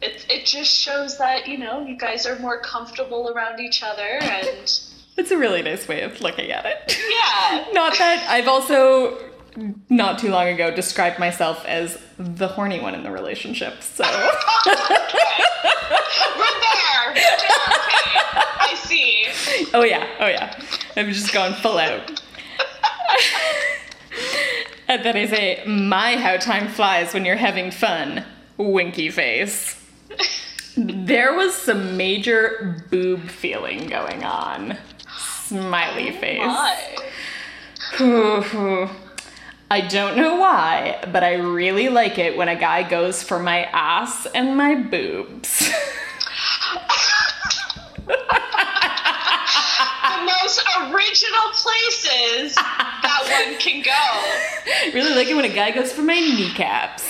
It, 0.00 0.24
it 0.28 0.46
just 0.46 0.70
shows 0.74 1.18
that, 1.18 1.48
you 1.48 1.58
know, 1.58 1.84
you 1.84 1.96
guys 1.96 2.26
are 2.26 2.38
more 2.38 2.60
comfortable 2.60 3.30
around 3.34 3.58
each 3.60 3.82
other 3.82 4.18
and 4.22 4.80
It's 5.16 5.30
a 5.30 5.38
really 5.38 5.62
nice 5.62 5.86
way 5.86 6.00
of 6.02 6.20
looking 6.20 6.50
at 6.50 6.64
it. 6.66 6.98
yeah. 7.08 7.66
Not 7.72 7.96
that 7.98 8.26
I've 8.28 8.48
also, 8.48 9.16
not 9.88 10.18
too 10.18 10.28
long 10.30 10.48
ago, 10.48 10.74
described 10.74 11.20
myself 11.20 11.64
as 11.66 11.96
the 12.18 12.48
horny 12.48 12.80
one 12.80 12.94
in 12.96 13.04
the 13.04 13.10
relationship. 13.12 13.80
So, 13.82 14.02
We're 14.66 14.74
there. 14.74 14.74
We're 16.36 16.60
there. 16.60 17.10
Okay. 17.12 17.48
I 18.60 18.74
see. 18.84 19.26
oh 19.72 19.84
yeah, 19.84 20.04
oh 20.18 20.26
yeah. 20.26 20.60
I've 20.96 21.06
just 21.08 21.32
gone 21.32 21.54
full 21.54 21.78
out. 21.78 22.20
and 24.88 25.04
then 25.04 25.16
I 25.16 25.26
say, 25.26 25.62
my, 25.64 26.16
how 26.16 26.36
time 26.38 26.66
flies 26.68 27.14
when 27.14 27.24
you're 27.24 27.36
having 27.36 27.70
fun. 27.70 28.24
Winky 28.56 29.10
face. 29.10 29.80
There 30.76 31.34
was 31.34 31.54
some 31.54 31.96
major 31.96 32.84
boob 32.90 33.28
feeling 33.28 33.86
going 33.86 34.24
on. 34.24 34.76
Smiley 35.44 36.10
oh 36.16 36.20
face. 36.20 36.38
My. 37.98 38.90
I 39.70 39.80
don't 39.80 40.16
know 40.16 40.36
why, 40.36 41.02
but 41.10 41.24
I 41.24 41.34
really 41.34 41.88
like 41.88 42.18
it 42.18 42.36
when 42.36 42.48
a 42.48 42.56
guy 42.56 42.88
goes 42.88 43.22
for 43.22 43.38
my 43.38 43.64
ass 43.72 44.26
and 44.34 44.56
my 44.56 44.74
boobs. 44.74 45.70
The 50.04 50.20
most 50.26 50.62
original 50.92 51.48
places 51.54 52.54
that 52.54 53.46
one 53.46 53.58
can 53.58 53.82
go. 53.82 54.92
really 54.94 55.14
like 55.14 55.28
it 55.28 55.34
when 55.34 55.46
a 55.46 55.48
guy 55.48 55.70
goes 55.70 55.92
for 55.92 56.02
my 56.02 56.20
kneecaps. 56.20 57.03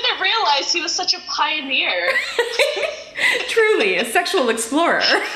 Didn't 0.00 0.20
realize 0.20 0.72
he 0.72 0.80
was 0.80 0.92
such 0.92 1.14
a 1.14 1.18
pioneer. 1.28 2.10
Truly, 3.48 3.96
a 3.96 4.04
sexual 4.04 4.48
explorer. 4.48 5.02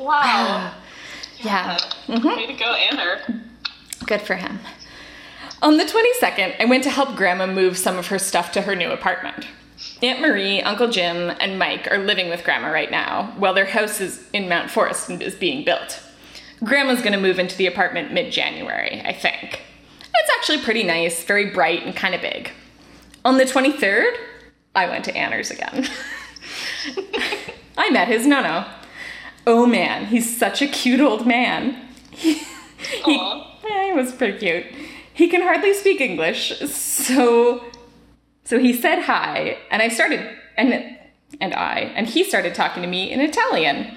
Wow. 0.00 0.72
yeah. 1.38 1.76
Mm-hmm. 2.06 2.26
Way 2.28 2.46
to 2.46 2.54
go, 2.54 2.74
Anna. 2.74 3.42
Good 4.06 4.22
for 4.22 4.34
him. 4.34 4.58
On 5.62 5.76
the 5.76 5.84
22nd, 5.84 6.56
I 6.58 6.64
went 6.64 6.82
to 6.84 6.90
help 6.90 7.16
Grandma 7.16 7.46
move 7.46 7.76
some 7.76 7.98
of 7.98 8.06
her 8.06 8.18
stuff 8.18 8.50
to 8.52 8.62
her 8.62 8.74
new 8.74 8.90
apartment. 8.90 9.46
Aunt 10.02 10.20
Marie, 10.20 10.62
Uncle 10.62 10.88
Jim, 10.88 11.30
and 11.38 11.58
Mike 11.58 11.86
are 11.90 11.98
living 11.98 12.30
with 12.30 12.44
Grandma 12.44 12.68
right 12.68 12.90
now, 12.90 13.34
while 13.36 13.52
their 13.52 13.66
house 13.66 14.00
is 14.00 14.26
in 14.32 14.48
Mount 14.48 14.70
Forest 14.70 15.10
and 15.10 15.22
is 15.22 15.34
being 15.34 15.64
built. 15.64 16.02
Grandma's 16.64 17.02
gonna 17.02 17.20
move 17.20 17.38
into 17.38 17.56
the 17.56 17.66
apartment 17.66 18.12
mid 18.12 18.32
January, 18.32 19.02
I 19.04 19.12
think. 19.12 19.62
It's 20.14 20.30
actually 20.36 20.58
pretty 20.58 20.82
nice, 20.82 21.24
very 21.24 21.50
bright, 21.50 21.84
and 21.84 21.94
kind 21.94 22.14
of 22.14 22.20
big. 22.20 22.50
On 23.24 23.36
the 23.38 23.44
23rd, 23.44 24.16
I 24.74 24.88
went 24.88 25.04
to 25.06 25.16
Anner's 25.16 25.50
again. 25.50 25.88
I 27.78 27.90
met 27.90 28.08
his 28.08 28.26
nono. 28.26 28.66
Oh 29.46 29.66
man, 29.66 30.06
he's 30.06 30.36
such 30.38 30.62
a 30.62 30.66
cute 30.66 31.00
old 31.00 31.26
man. 31.26 31.88
He, 32.80 33.02
he, 33.04 33.16
yeah, 33.68 33.86
he 33.86 33.92
was 33.92 34.10
pretty 34.10 34.38
cute. 34.38 34.64
He 35.12 35.28
can 35.28 35.42
hardly 35.42 35.74
speak 35.74 36.00
English, 36.00 36.58
so 36.70 37.62
so 38.42 38.58
he 38.58 38.72
said 38.72 39.02
hi, 39.02 39.58
and 39.70 39.82
I 39.82 39.88
started 39.88 40.26
and 40.56 40.96
and 41.40 41.54
I 41.54 41.92
and 41.94 42.06
he 42.06 42.24
started 42.24 42.54
talking 42.54 42.82
to 42.82 42.88
me 42.88 43.12
in 43.12 43.20
Italian. 43.20 43.96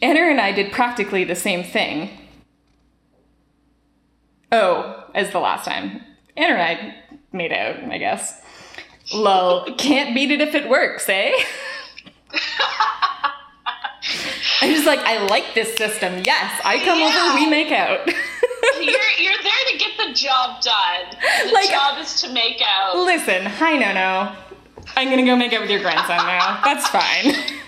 Anna 0.00 0.20
and 0.20 0.40
I 0.40 0.52
did 0.52 0.70
practically 0.70 1.24
the 1.24 1.34
same 1.34 1.64
thing. 1.64 2.10
Oh, 4.52 5.04
as 5.18 5.30
the 5.32 5.40
last 5.40 5.64
time. 5.64 6.02
Anna 6.36 6.54
and 6.54 6.62
I 6.62 6.94
made 7.32 7.52
out, 7.52 7.76
I 7.90 7.98
guess. 7.98 8.40
Lol, 9.12 9.74
can't 9.76 10.14
beat 10.14 10.30
it 10.30 10.40
if 10.40 10.54
it 10.54 10.68
works, 10.68 11.08
eh? 11.08 11.32
I'm 14.60 14.72
just 14.74 14.86
like, 14.86 15.00
I 15.00 15.24
like 15.26 15.54
this 15.54 15.74
system. 15.76 16.22
Yes, 16.24 16.60
I 16.64 16.78
come 16.84 17.00
over, 17.02 17.34
we 17.34 17.48
make 17.50 17.72
out. 17.72 18.06
You're 18.80 19.10
you're 19.20 19.42
there 19.42 19.64
to 19.72 19.78
get 19.78 19.96
the 19.98 20.12
job 20.14 20.60
done. 20.62 21.16
The 21.46 21.52
Like- 21.52 21.70
job 21.70 21.98
is 21.98 22.20
to 22.22 22.28
make 22.32 22.60
out. 22.66 22.96
Listen, 22.96 23.44
hi, 23.46 23.76
no, 23.76 23.92
no. 23.92 24.36
I'm 24.96 25.10
gonna 25.10 25.24
go 25.24 25.36
make 25.36 25.52
out 25.52 25.60
with 25.62 25.70
your 25.70 25.80
grandson 25.80 26.16
now. 26.18 26.60
That's 26.64 26.88
fine. 26.88 27.34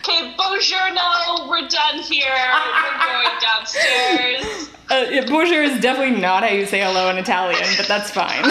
Okay, 0.00 0.34
buongiorno, 0.34 1.46
we're 1.46 1.68
done 1.68 1.98
here. 1.98 2.24
We're 2.32 2.98
going 3.04 3.38
downstairs. 3.42 4.70
Uh, 4.90 5.04
yeah, 5.10 5.26
bonjour 5.26 5.62
is 5.62 5.78
definitely 5.78 6.18
not 6.18 6.42
how 6.42 6.48
you 6.48 6.64
say 6.64 6.80
hello 6.80 7.10
in 7.10 7.18
Italian, 7.18 7.66
but 7.76 7.86
that's 7.86 8.10
fine. 8.10 8.42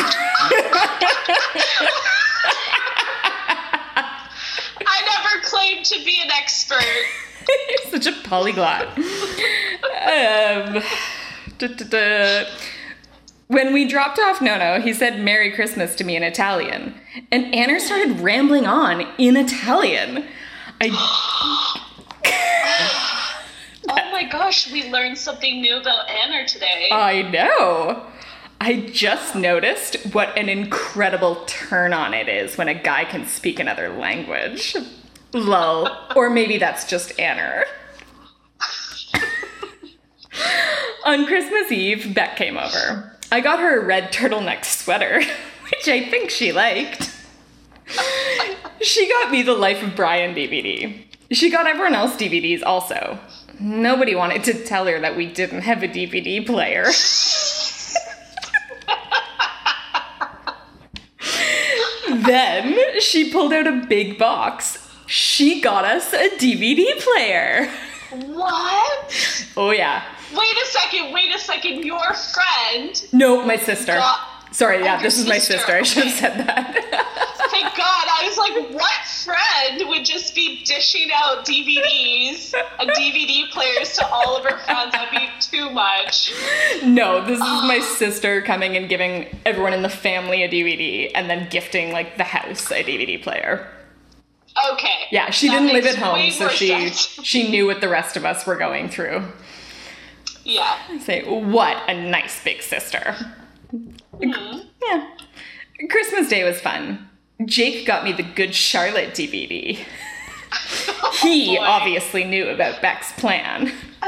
I 4.86 5.02
never 5.08 5.44
claimed 5.44 5.86
to 5.86 6.06
be 6.06 6.22
an 6.24 6.30
expert. 6.40 6.84
You're 7.48 8.00
such 8.00 8.06
a 8.06 8.14
polyglot. 8.28 8.96
Um, 8.96 10.84
duh, 11.58 11.68
duh, 11.68 11.86
duh. 11.86 12.46
When 13.48 13.74
we 13.74 13.88
dropped 13.88 14.20
off 14.20 14.40
Nono, 14.40 14.80
he 14.82 14.94
said 14.94 15.20
Merry 15.20 15.52
Christmas 15.52 15.96
to 15.96 16.04
me 16.04 16.16
in 16.16 16.22
Italian. 16.22 16.94
And 17.32 17.56
Anna 17.56 17.80
started 17.80 18.20
rambling 18.20 18.68
on 18.68 19.02
in 19.18 19.36
Italian. 19.36 20.28
I, 20.82 21.86
Oh 23.92 24.12
my 24.12 24.24
gosh, 24.30 24.72
we 24.72 24.90
learned 24.92 25.18
something 25.18 25.62
new 25.62 25.78
about 25.78 26.10
Anna 26.10 26.48
today. 26.48 26.90
I 26.92 27.24
know. 27.24 28.06
I 28.62 28.82
just 28.92 29.36
noticed 29.36 30.14
what 30.14 30.38
an 30.38 30.50
incredible 30.50 31.44
turn 31.46 31.94
on 31.94 32.14
it 32.14 32.28
is 32.28 32.58
when 32.58 32.68
a 32.68 32.74
guy 32.74 33.06
can 33.06 33.26
speak 33.26 33.60
another 33.60 33.90
language. 33.90 34.76
Lol. 35.34 35.90
Or 36.16 36.30
maybe 36.30 36.58
that's 36.58 36.86
just 36.86 37.18
Anna. 37.20 37.64
On 41.06 41.26
Christmas 41.26 41.72
Eve, 41.72 42.14
Beck 42.14 42.36
came 42.36 42.58
over. 42.58 43.18
I 43.32 43.40
got 43.40 43.60
her 43.60 43.80
a 43.80 43.86
red 43.86 44.12
turtleneck 44.12 44.66
sweater, 44.66 45.22
which 45.70 45.88
I 45.88 46.10
think 46.10 46.30
she 46.30 46.52
liked. 46.52 47.16
She 48.82 49.10
got 49.10 49.32
me 49.32 49.42
the 49.42 49.54
Life 49.54 49.84
of 49.84 49.96
Brian 49.96 50.34
DVD. 50.36 51.02
She 51.32 51.50
got 51.52 51.68
everyone 51.68 51.94
else 51.96 52.16
DVDs 52.16 52.64
also. 52.66 53.20
Nobody 53.60 54.16
wanted 54.16 54.44
to 54.46 54.54
tell 54.66 54.86
her 54.86 55.00
that 55.02 55.18
we 55.18 55.26
didn't 55.28 55.62
have 55.62 55.84
a 55.84 55.88
DVD 55.88 56.46
player. 56.46 56.86
then 62.26 63.00
she 63.00 63.32
pulled 63.32 63.54
out 63.54 63.68
a 63.68 63.86
big 63.88 64.18
box. 64.18 64.88
She 65.08 65.62
got 65.62 65.86
us 65.86 66.14
a 66.14 66.30
DVD 66.38 66.86
player. 67.00 67.72
what? 68.12 69.48
Oh, 69.58 69.72
yeah. 69.72 70.04
Wait 70.36 70.58
a 70.58 70.66
second, 70.68 71.12
wait 71.14 71.34
a 71.34 71.40
second. 71.40 71.84
Your 71.84 72.00
friend, 72.14 73.04
No, 73.12 73.44
my 73.46 73.58
sister. 73.58 73.94
Got- 73.96 74.26
Sorry, 74.52 74.84
yeah, 74.84 74.98
Oh, 75.00 75.04
this 75.04 75.20
is 75.20 75.28
my 75.28 75.38
sister. 75.38 75.74
I 75.74 75.84
should 75.84 76.06
have 76.06 76.14
said 76.14 76.48
that. 76.48 76.76
I 78.20 78.28
was 78.28 78.38
like, 78.38 78.70
what 78.74 79.06
friend 79.24 79.90
would 79.90 80.06
just 80.06 80.36
be 80.36 80.64
dishing 80.64 81.10
out 81.14 81.46
DVDs 81.46 82.54
and 82.80 82.90
DVD 82.92 83.50
players 83.52 83.94
to 83.98 84.08
all 84.08 84.36
of 84.38 84.44
her 84.44 84.58
friends? 84.60 84.92
That'd 84.92 85.12
be 85.12 85.28
too 85.40 85.70
much. 85.70 86.32
no, 86.84 87.24
this 87.26 87.38
is 87.38 87.40
my 87.40 87.80
sister 87.80 88.42
coming 88.42 88.76
and 88.78 88.90
giving 88.90 89.28
everyone 89.46 89.74
in 89.74 89.82
the 89.82 89.90
family 89.90 90.44
a 90.44 90.50
DVD 90.50 91.12
and 91.16 91.30
then 91.30 91.48
gifting 91.50 91.92
like 91.92 92.18
the 92.18 92.24
house 92.26 92.72
a 92.72 92.84
DVD 92.84 93.22
player. 93.22 93.68
Okay. 94.74 95.06
Yeah, 95.12 95.30
she 95.30 95.48
That 95.48 95.60
didn't 95.60 95.74
live 95.74 95.86
at 95.86 95.96
home, 95.96 96.32
so 96.32 96.50
she 96.50 96.68
sense. 96.68 97.20
she 97.24 97.50
knew 97.50 97.66
what 97.66 97.80
the 97.82 97.88
rest 97.90 98.18
of 98.18 98.26
us 98.26 98.46
were 98.46 98.58
going 98.58 98.90
through. 98.90 99.24
Yeah. 100.44 100.78
Say, 101.00 101.24
what 101.24 101.78
a 101.88 101.94
nice 101.94 102.44
big 102.44 102.62
sister. 102.62 103.16
Mhm. 103.74 104.66
Yeah. 104.86 105.08
Christmas 105.90 106.28
Day 106.28 106.44
was 106.44 106.60
fun. 106.60 107.09
Jake 107.46 107.86
got 107.86 108.04
me 108.04 108.12
the 108.12 108.24
Good 108.24 108.54
Charlotte 108.54 109.12
DVD. 109.14 109.78
He 111.22 111.58
oh, 111.58 111.62
boy. 111.62 111.66
obviously 111.66 112.24
knew 112.24 112.48
about 112.48 112.82
Beck's 112.82 113.12
plan. 113.14 113.72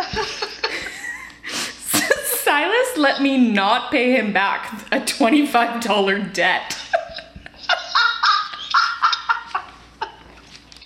Silas 1.45 2.97
let 2.97 3.21
me 3.21 3.37
not 3.37 3.91
pay 3.91 4.13
him 4.15 4.31
back 4.31 4.71
a 4.91 4.99
$25 4.99 6.33
debt. 6.33 6.77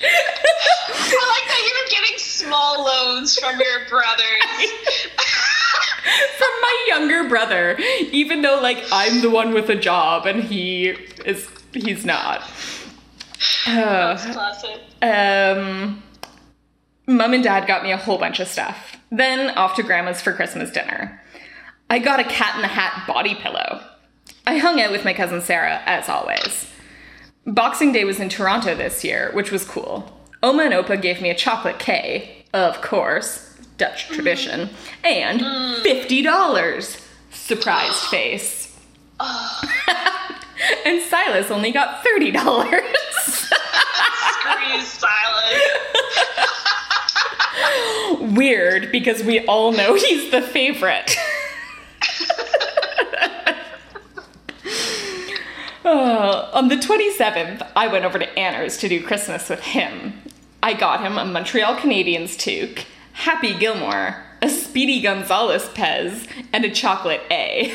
I 0.01 1.27
like 1.27 1.47
that 1.47 1.61
you're 1.69 1.89
getting 2.01 2.17
small 2.17 2.83
loans 2.83 3.37
from 3.37 3.59
your 3.59 3.87
brothers. 3.89 4.25
From 6.37 6.61
my 6.61 6.85
younger 6.87 7.27
brother, 7.27 7.77
even 8.11 8.41
though 8.41 8.59
like 8.61 8.83
I'm 8.91 9.21
the 9.21 9.29
one 9.29 9.53
with 9.53 9.69
a 9.69 9.75
job 9.75 10.25
and 10.27 10.43
he 10.43 10.89
is 11.25 11.49
he's 11.75 12.05
not. 12.05 12.41
Uh, 13.67 14.15
That's 14.15 14.25
classic. 14.27 14.79
Um, 15.01 16.03
Mom 17.07 17.33
and 17.33 17.43
Dad 17.43 17.67
got 17.67 17.83
me 17.83 17.91
a 17.91 17.97
whole 17.97 18.17
bunch 18.17 18.39
of 18.39 18.47
stuff. 18.47 18.97
Then 19.11 19.55
off 19.57 19.75
to 19.75 19.83
Grandma's 19.83 20.21
for 20.21 20.33
Christmas 20.33 20.71
dinner. 20.71 21.21
I 21.89 21.99
got 21.99 22.19
a 22.19 22.23
cat 22.23 22.55
in 22.55 22.61
the 22.61 22.67
hat 22.67 23.05
body 23.07 23.35
pillow. 23.35 23.81
I 24.47 24.57
hung 24.57 24.81
out 24.81 24.91
with 24.91 25.05
my 25.05 25.13
cousin 25.13 25.41
Sarah, 25.41 25.81
as 25.85 26.09
always. 26.09 26.67
Boxing 27.45 27.91
Day 27.91 28.05
was 28.05 28.19
in 28.19 28.29
Toronto 28.29 28.75
this 28.75 29.03
year, 29.03 29.29
which 29.33 29.51
was 29.51 29.65
cool. 29.65 30.11
Oma 30.41 30.63
and 30.63 30.73
Opa 30.73 30.99
gave 30.99 31.21
me 31.21 31.29
a 31.29 31.35
chocolate 31.35 31.79
K, 31.79 32.45
of 32.53 32.81
course, 32.81 33.55
Dutch 33.77 34.07
tradition, 34.09 34.69
and 35.03 35.41
$50. 35.41 37.01
Surprised 37.31 38.03
face. 38.05 38.79
and 40.85 41.01
Silas 41.01 41.51
only 41.51 41.71
got 41.71 42.03
$30. 42.03 42.33
Screw 43.23 44.81
Silas. 44.81 45.61
Weird 48.35 48.91
because 48.91 49.23
we 49.23 49.45
all 49.45 49.71
know 49.71 49.95
he's 49.95 50.31
the 50.31 50.41
favorite. 50.41 51.15
Uh, 55.85 56.49
on 56.51 56.67
the 56.67 56.77
27th, 56.77 57.69
I 57.75 57.87
went 57.87 58.05
over 58.05 58.17
to 58.17 58.39
Anner's 58.39 58.75
to 58.77 58.89
do 58.89 59.03
Christmas 59.03 59.49
with 59.49 59.59
him. 59.59 60.19
I 60.63 60.73
got 60.73 61.01
him 61.01 61.19
a 61.19 61.25
Montreal 61.25 61.75
Canadiens 61.75 62.35
toque, 62.35 62.85
Happy 63.13 63.53
Gilmore, 63.53 64.23
a 64.41 64.49
Speedy 64.49 64.99
Gonzalez 64.99 65.69
Pez, 65.75 66.27
and 66.51 66.65
a 66.65 66.71
chocolate 66.71 67.21
A. 67.29 67.71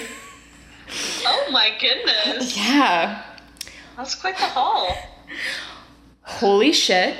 Oh 1.27 1.49
my 1.51 1.71
goodness. 1.81 2.57
Yeah. 2.57 3.23
That's 3.97 4.15
quite 4.15 4.37
the 4.37 4.45
haul. 4.45 4.97
Holy 6.23 6.73
shit. 6.73 7.17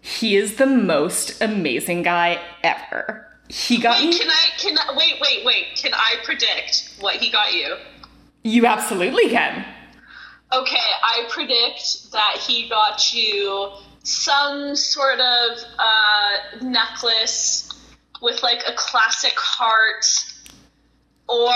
He 0.00 0.36
is 0.36 0.56
the 0.56 0.66
most 0.66 1.40
amazing 1.42 2.02
guy 2.02 2.40
ever. 2.62 3.26
He 3.48 3.78
got 3.78 4.00
Wait, 4.00 4.10
me. 4.10 4.18
can 4.18 4.30
I 4.30 4.46
can 4.58 4.78
I 4.78 4.96
wait, 4.96 5.14
wait, 5.20 5.44
wait. 5.44 5.66
Can 5.76 5.92
I 5.92 6.16
predict 6.24 6.94
what 7.00 7.16
he 7.16 7.30
got 7.30 7.52
you? 7.52 7.76
You 8.42 8.66
absolutely 8.66 9.28
can. 9.28 9.64
Okay, 10.52 10.76
I 11.02 11.26
predict 11.30 12.10
that 12.12 12.36
he 12.40 12.68
got 12.68 13.12
you 13.14 13.70
some 14.02 14.74
sort 14.74 15.20
of 15.20 15.58
uh, 15.78 16.64
necklace 16.64 17.68
with 18.22 18.42
like 18.42 18.62
a 18.66 18.72
classic 18.74 19.34
heart, 19.36 20.04
or 21.30 21.52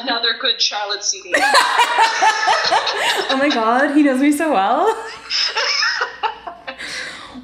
another 0.00 0.34
good 0.40 0.60
Charlotte 0.60 1.04
CD. 1.04 1.32
oh 1.36 3.36
my 3.38 3.48
god, 3.52 3.94
he 3.94 4.02
knows 4.02 4.20
me 4.20 4.32
so 4.32 4.52
well. 4.52 4.86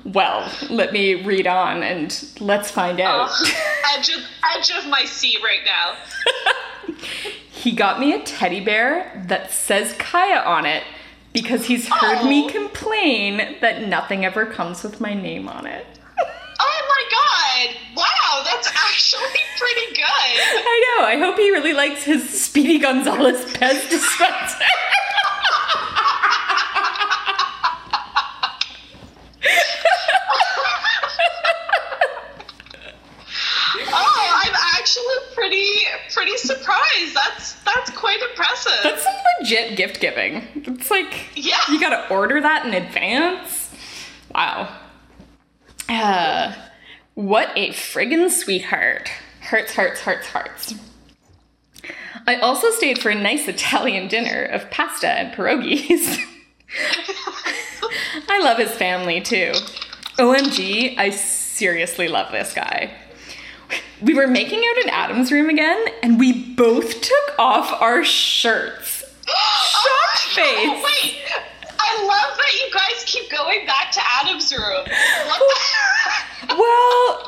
well, 0.04 0.50
let 0.70 0.92
me 0.92 1.22
read 1.24 1.46
on 1.46 1.82
and 1.82 2.30
let's 2.40 2.70
find 2.70 3.00
out. 3.00 3.28
Oh, 3.30 3.52
edge, 3.96 4.08
of, 4.10 4.20
edge 4.56 4.70
of 4.70 4.86
my 4.88 5.04
seat 5.04 5.38
right 5.42 5.60
now. 5.64 5.96
he 7.50 7.72
got 7.72 7.98
me 8.00 8.12
a 8.14 8.22
teddy 8.22 8.60
bear 8.60 9.24
that 9.28 9.50
says 9.52 9.92
Kaya 9.98 10.40
on 10.40 10.64
it 10.66 10.82
because 11.32 11.66
he's 11.66 11.88
heard 11.88 12.18
Oh. 12.22 12.28
me 12.28 12.48
complain 12.50 13.56
that 13.60 13.86
nothing 13.86 14.24
ever 14.24 14.46
comes 14.46 14.82
with 14.82 15.00
my 15.00 15.14
name 15.14 15.48
on 15.48 15.66
it. 15.66 15.86
Oh 16.60 16.82
my 16.88 17.04
god! 17.10 17.76
Wow, 17.96 18.42
that's 18.44 18.68
actually 18.74 19.40
pretty 19.58 19.94
good. 19.94 20.04
I 20.04 20.94
know. 20.98 21.04
I 21.06 21.16
hope 21.18 21.36
he 21.36 21.50
really 21.50 21.72
likes 21.72 22.02
his 22.04 22.28
Speedy 22.28 22.78
Gonzalez 22.78 23.44
Pez 23.54 23.88
dispenser. 23.90 24.64
Oh, 33.90 34.42
I'm 34.44 34.54
actually 34.78 35.14
pretty 35.34 35.66
pretty 36.12 36.36
surprised. 36.36 37.14
That's 37.14 37.52
that's 37.64 37.90
quite 37.90 38.20
impressive. 38.30 38.72
That's 38.82 39.02
some 39.02 39.14
legit 39.40 39.76
gift 39.76 40.00
giving. 40.00 40.46
It's 40.54 40.90
like 40.90 41.14
Yeah. 41.36 41.58
you 41.70 41.80
gotta 41.80 42.08
order 42.12 42.40
that 42.40 42.66
in 42.66 42.74
advance. 42.74 43.70
Wow. 44.34 44.74
Uh, 45.88 46.54
what 47.14 47.50
a 47.56 47.70
friggin' 47.70 48.30
sweetheart. 48.30 49.10
Hearts, 49.48 49.74
hearts, 49.74 50.00
hearts, 50.02 50.26
hearts. 50.26 50.74
I 52.26 52.36
also 52.36 52.70
stayed 52.70 52.98
for 52.98 53.08
a 53.08 53.14
nice 53.14 53.48
Italian 53.48 54.06
dinner 54.06 54.44
of 54.44 54.70
pasta 54.70 55.08
and 55.08 55.32
pierogies. 55.32 56.18
I 58.28 58.40
love 58.40 58.58
his 58.58 58.72
family 58.72 59.22
too. 59.22 59.52
OMG, 60.18 60.98
I 60.98 61.08
seriously 61.08 62.08
love 62.08 62.30
this 62.30 62.52
guy. 62.52 62.92
We 64.02 64.12
were 64.12 64.26
making 64.26 64.58
out 64.58 64.84
in 64.84 64.90
Adam's 64.90 65.32
room 65.32 65.48
again, 65.48 65.82
and 66.02 66.18
we 66.18 66.54
both 66.54 67.00
took 67.00 67.38
off 67.38 67.72
our 67.80 68.04
shirts. 68.04 69.02
Shocked 69.26 70.18
face. 70.34 70.44
Oh, 70.44 70.82
wait, 70.84 71.22
I 71.78 72.04
love 72.04 72.36
that 72.36 72.52
you 72.60 72.70
guys 72.74 73.02
keep 73.06 73.30
going 73.30 73.64
back 73.64 73.92
to 73.92 74.00
Adam's 74.04 74.52
room. 74.52 74.84
Well, 76.50 77.24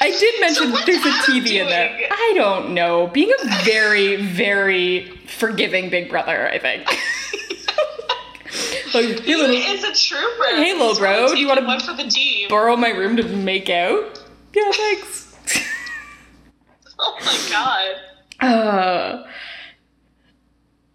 I 0.00 0.10
did 0.10 0.40
mention 0.40 0.70
what's 0.72 0.86
there's 0.86 1.04
a 1.04 1.10
TV 1.10 1.60
in 1.60 1.68
there. 1.68 2.08
I 2.10 2.32
don't 2.36 2.72
know. 2.72 3.08
Being 3.08 3.32
a 3.42 3.64
very, 3.64 4.16
very 4.16 5.08
forgiving 5.26 5.90
big 5.90 6.08
brother, 6.08 6.48
I 6.48 6.58
think. 6.58 6.86
like, 8.94 9.20
hey, 9.20 9.22
he 9.22 9.34
little, 9.34 9.56
is 9.56 9.84
a 9.84 9.92
trooper. 9.92 10.56
Hey, 10.56 10.72
little 10.74 10.94
bro, 10.94 11.28
do 11.28 11.36
you 11.38 11.48
wanna- 11.48 11.62
taking 11.62 11.80
for 11.80 11.94
the 12.02 12.08
team? 12.08 12.48
borrow 12.48 12.76
my 12.76 12.90
room 12.90 13.16
to 13.16 13.24
make 13.24 13.68
out? 13.68 14.22
Yeah, 14.54 14.70
thanks. 14.72 15.24
Oh 17.00 17.16
my 17.20 17.96
god. 18.40 18.40
Uh, 18.40 19.24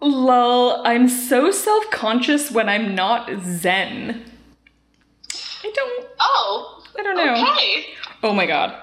lol, 0.01 0.85
I'm 0.85 1.07
so 1.07 1.49
self 1.49 1.89
conscious 1.91 2.51
when 2.51 2.67
I'm 2.67 2.93
not 2.93 3.29
Zen. 3.41 4.21
I 5.63 5.71
don't. 5.73 6.05
Oh. 6.19 6.83
I 6.99 7.03
don't 7.03 7.15
know. 7.15 7.53
Okay. 7.53 7.85
Oh 8.21 8.33
my 8.33 8.45
god. 8.45 8.75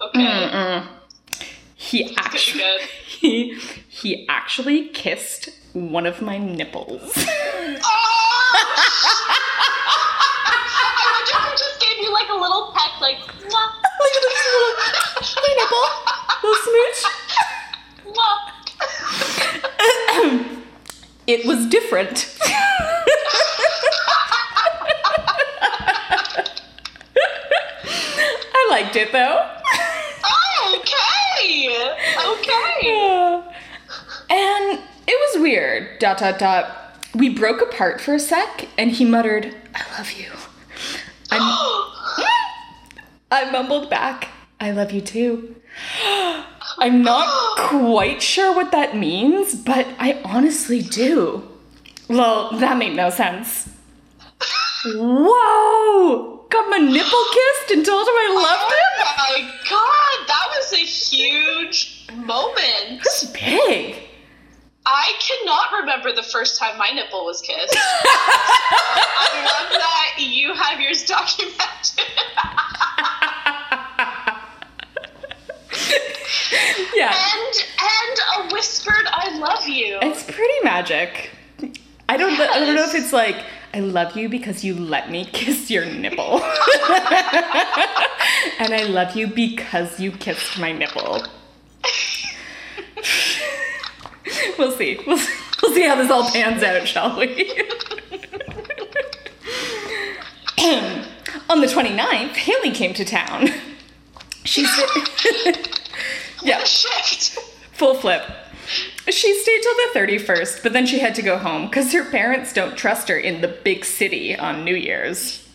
Okay. 0.00 0.20
Mm-mm. 0.20 0.86
He 1.74 2.16
actually. 2.16 2.62
He, 3.18 3.58
he 3.88 4.26
actually 4.28 4.90
kissed 4.90 5.48
one 5.72 6.06
of 6.06 6.22
my 6.22 6.38
nipples. 6.38 7.02
Oh! 7.80 8.54
I 10.46 10.54
wonder 11.04 11.34
if 11.34 11.44
he 11.50 11.56
just 11.58 11.80
gave 11.80 11.98
you 12.00 12.12
like 12.12 12.28
a 12.28 12.34
little 12.34 12.72
peck, 12.76 13.00
like, 13.00 13.16
mwah, 13.18 13.42
at 13.42 14.22
this 14.22 14.36
little 14.54 14.74
my 15.36 15.52
nipple, 15.58 15.88
little 16.44 16.62
smooch. 16.62 17.00
mwah. 18.14 18.38
It 21.26 21.44
was 21.46 21.66
different. 21.66 22.36
I 28.54 28.68
liked 28.70 28.96
it 28.96 29.12
though. 29.12 29.47
Dot 35.98 36.18
dot 36.18 36.38
dot. 36.38 36.96
We 37.14 37.28
broke 37.28 37.60
apart 37.60 38.00
for 38.00 38.14
a 38.14 38.20
sec, 38.20 38.68
and 38.76 38.92
he 38.92 39.04
muttered, 39.04 39.54
"I 39.74 39.82
love 39.98 40.12
you." 40.12 40.30
I'm, 41.30 41.40
I 43.32 43.50
mumbled 43.50 43.90
back, 43.90 44.28
"I 44.60 44.70
love 44.70 44.92
you 44.92 45.00
too." 45.00 45.56
I'm 46.78 47.02
not 47.02 47.58
quite 47.58 48.22
sure 48.22 48.54
what 48.54 48.70
that 48.70 48.96
means, 48.96 49.56
but 49.56 49.88
I 49.98 50.20
honestly 50.24 50.82
do. 50.82 51.42
Well, 52.08 52.56
that 52.58 52.78
made 52.78 52.94
no 52.94 53.10
sense. 53.10 53.68
Whoa! 54.94 56.46
Got 56.48 56.70
my 56.70 56.78
nipple 56.78 57.24
kissed 57.32 57.70
and 57.72 57.84
told 57.84 58.06
him 58.06 58.14
I 58.14 58.30
loved 58.34 58.72
him? 58.72 58.92
Oh 59.00 59.14
my 59.18 59.40
god, 59.68 60.28
that 60.28 60.46
was 60.56 60.72
a 60.72 60.84
huge 60.84 62.06
moment. 62.14 63.02
That's 63.02 63.24
big. 63.24 64.07
I 64.86 65.12
cannot 65.20 65.72
remember 65.80 66.12
the 66.12 66.22
first 66.22 66.58
time 66.58 66.78
my 66.78 66.90
nipple 66.90 67.24
was 67.24 67.40
kissed. 67.42 67.76
I 67.76 69.42
love 69.44 69.70
that 69.72 70.14
you 70.18 70.54
have 70.54 70.80
yours 70.80 71.04
documented. 71.04 71.60
Yeah. 76.94 77.14
and 77.14 77.54
and 77.80 78.50
a 78.50 78.54
whispered 78.54 79.06
I 79.06 79.38
love 79.38 79.68
you. 79.68 79.98
It's 80.02 80.24
pretty 80.24 80.54
magic. 80.64 81.30
I 82.08 82.16
don't 82.16 82.38
I 82.40 82.58
don't 82.58 82.74
know 82.74 82.82
if 82.84 82.94
it's 82.94 83.12
like 83.12 83.36
I 83.72 83.80
love 83.80 84.16
you 84.16 84.28
because 84.28 84.64
you 84.64 84.74
let 84.74 85.10
me 85.10 85.24
kiss 85.32 85.70
your 85.70 85.84
nipple. 85.84 86.42
and 88.58 88.74
I 88.74 88.84
love 88.88 89.14
you 89.14 89.28
because 89.28 90.00
you 90.00 90.10
kissed 90.10 90.58
my 90.58 90.72
nipple. 90.72 91.22
We'll 94.58 94.72
see. 94.72 94.98
We'll, 95.06 95.16
we'll 95.62 95.74
see 95.74 95.86
how 95.86 95.96
this 95.96 96.10
all 96.10 96.30
pans 96.30 96.62
out, 96.62 96.86
shall 96.86 97.18
we? 97.18 97.26
On 101.50 101.60
the 101.60 101.66
29th, 101.66 102.36
Haley 102.36 102.72
came 102.72 102.92
to 102.94 103.04
town. 103.04 103.48
She's 104.44 104.68
yeah, 106.42 106.62
Shift. 106.64 107.38
full 107.72 107.94
flip. 107.94 108.22
She 109.08 109.34
stayed 109.40 109.62
till 109.62 109.74
the 109.74 110.16
31st, 110.18 110.62
but 110.62 110.72
then 110.74 110.86
she 110.86 110.98
had 110.98 111.14
to 111.14 111.22
go 111.22 111.38
home 111.38 111.66
because 111.66 111.92
her 111.92 112.04
parents 112.04 112.52
don't 112.52 112.76
trust 112.76 113.08
her 113.08 113.16
in 113.16 113.40
the 113.40 113.48
big 113.48 113.84
city 113.84 114.36
on 114.36 114.64
New 114.64 114.74
Year's. 114.74 115.48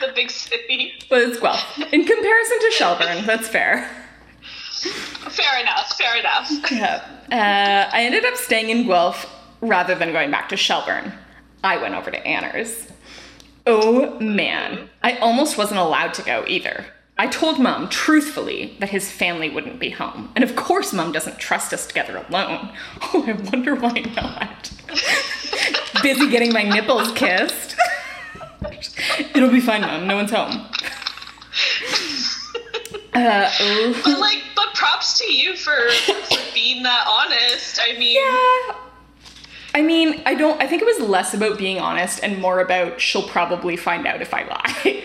The 0.00 0.12
big 0.14 0.30
city. 0.30 0.94
But 1.08 1.22
it's, 1.22 1.40
well, 1.40 1.62
in 1.92 2.04
comparison 2.04 2.58
to 2.60 2.70
Shelburne, 2.72 3.24
that's 3.26 3.48
fair. 3.48 3.88
Fair 4.80 5.60
enough, 5.60 5.96
fair 5.96 6.16
enough. 6.18 6.50
Yeah. 6.70 7.15
Uh, 7.30 7.88
I 7.92 8.04
ended 8.04 8.24
up 8.24 8.36
staying 8.36 8.70
in 8.70 8.86
Guelph 8.86 9.26
rather 9.60 9.94
than 9.94 10.12
going 10.12 10.30
back 10.30 10.48
to 10.50 10.56
Shelburne. 10.56 11.12
I 11.64 11.76
went 11.78 11.94
over 11.94 12.10
to 12.10 12.26
Anner's. 12.26 12.86
Oh 13.66 14.18
man, 14.20 14.88
I 15.02 15.16
almost 15.18 15.58
wasn't 15.58 15.80
allowed 15.80 16.14
to 16.14 16.22
go 16.22 16.44
either. 16.46 16.86
I 17.18 17.26
told 17.26 17.58
Mum, 17.58 17.88
truthfully, 17.88 18.76
that 18.78 18.90
his 18.90 19.10
family 19.10 19.48
wouldn't 19.48 19.80
be 19.80 19.90
home. 19.90 20.30
And 20.34 20.44
of 20.44 20.54
course, 20.54 20.92
Mum 20.92 21.12
doesn't 21.12 21.38
trust 21.38 21.72
us 21.72 21.86
together 21.86 22.24
alone. 22.28 22.70
Oh, 23.14 23.24
I 23.26 23.32
wonder 23.32 23.74
why 23.74 24.00
not. 24.14 24.70
Busy 26.02 26.28
getting 26.28 26.52
my 26.52 26.62
nipples 26.62 27.10
kissed. 27.12 27.74
It'll 29.34 29.50
be 29.50 29.60
fine, 29.60 29.80
Mum. 29.80 30.06
No 30.06 30.16
one's 30.16 30.30
home. 30.30 30.66
Uh, 33.16 33.50
oh. 33.60 34.00
But 34.04 34.18
like, 34.20 34.42
but 34.54 34.74
props 34.74 35.18
to 35.18 35.32
you 35.32 35.56
for, 35.56 35.74
for 35.90 36.38
being 36.54 36.82
that 36.82 37.06
honest. 37.08 37.80
I 37.82 37.98
mean, 37.98 38.16
Yeah. 38.16 38.76
I 39.74 39.82
mean, 39.82 40.22
I 40.24 40.34
don't. 40.34 40.60
I 40.62 40.66
think 40.66 40.80
it 40.80 40.86
was 40.86 41.00
less 41.06 41.34
about 41.34 41.58
being 41.58 41.78
honest 41.78 42.20
and 42.22 42.40
more 42.40 42.60
about 42.60 42.98
she'll 43.00 43.28
probably 43.28 43.76
find 43.76 44.06
out 44.06 44.22
if 44.22 44.32
I 44.32 44.44
lie. 44.44 44.74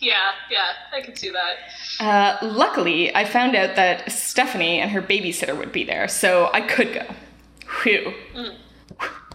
yeah, 0.00 0.32
yeah, 0.50 0.72
I 0.94 1.02
can 1.02 1.14
see 1.14 1.30
that. 1.30 1.56
Uh, 2.00 2.38
luckily, 2.46 3.14
I 3.14 3.26
found 3.26 3.54
out 3.54 3.76
that 3.76 4.10
Stephanie 4.10 4.80
and 4.80 4.90
her 4.92 5.02
babysitter 5.02 5.56
would 5.58 5.72
be 5.72 5.84
there, 5.84 6.08
so 6.08 6.48
I 6.54 6.62
could 6.62 6.94
go. 6.94 7.06
Whew. 7.82 8.14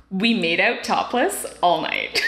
We 0.09 0.33
made 0.33 0.59
out 0.59 0.83
topless 0.83 1.45
all 1.61 1.81
night. 1.81 2.19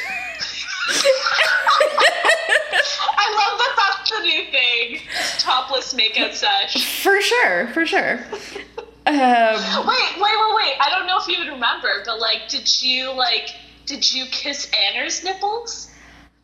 I 3.15 3.27
love 3.35 3.57
that 3.59 3.73
that's 3.99 4.11
the 4.11 4.19
new 4.21 4.43
thing. 4.51 4.99
Topless 5.39 5.82
Makeout 5.93 6.33
sesh. 6.33 7.01
For 7.03 7.21
sure, 7.21 7.67
for 7.67 7.85
sure. 7.85 8.19
Um, 9.05 9.15
Wait, 9.87 10.13
wait, 10.15 10.21
wait, 10.21 10.55
wait. 10.55 10.75
I 10.79 10.87
don't 10.89 11.07
know 11.07 11.17
if 11.19 11.27
you 11.27 11.37
would 11.39 11.51
remember, 11.51 11.89
but 12.05 12.19
like, 12.19 12.47
did 12.47 12.81
you 12.81 13.11
like, 13.11 13.49
did 13.85 14.13
you 14.13 14.25
kiss 14.27 14.71
Anna's 14.71 15.23
nipples? 15.23 15.89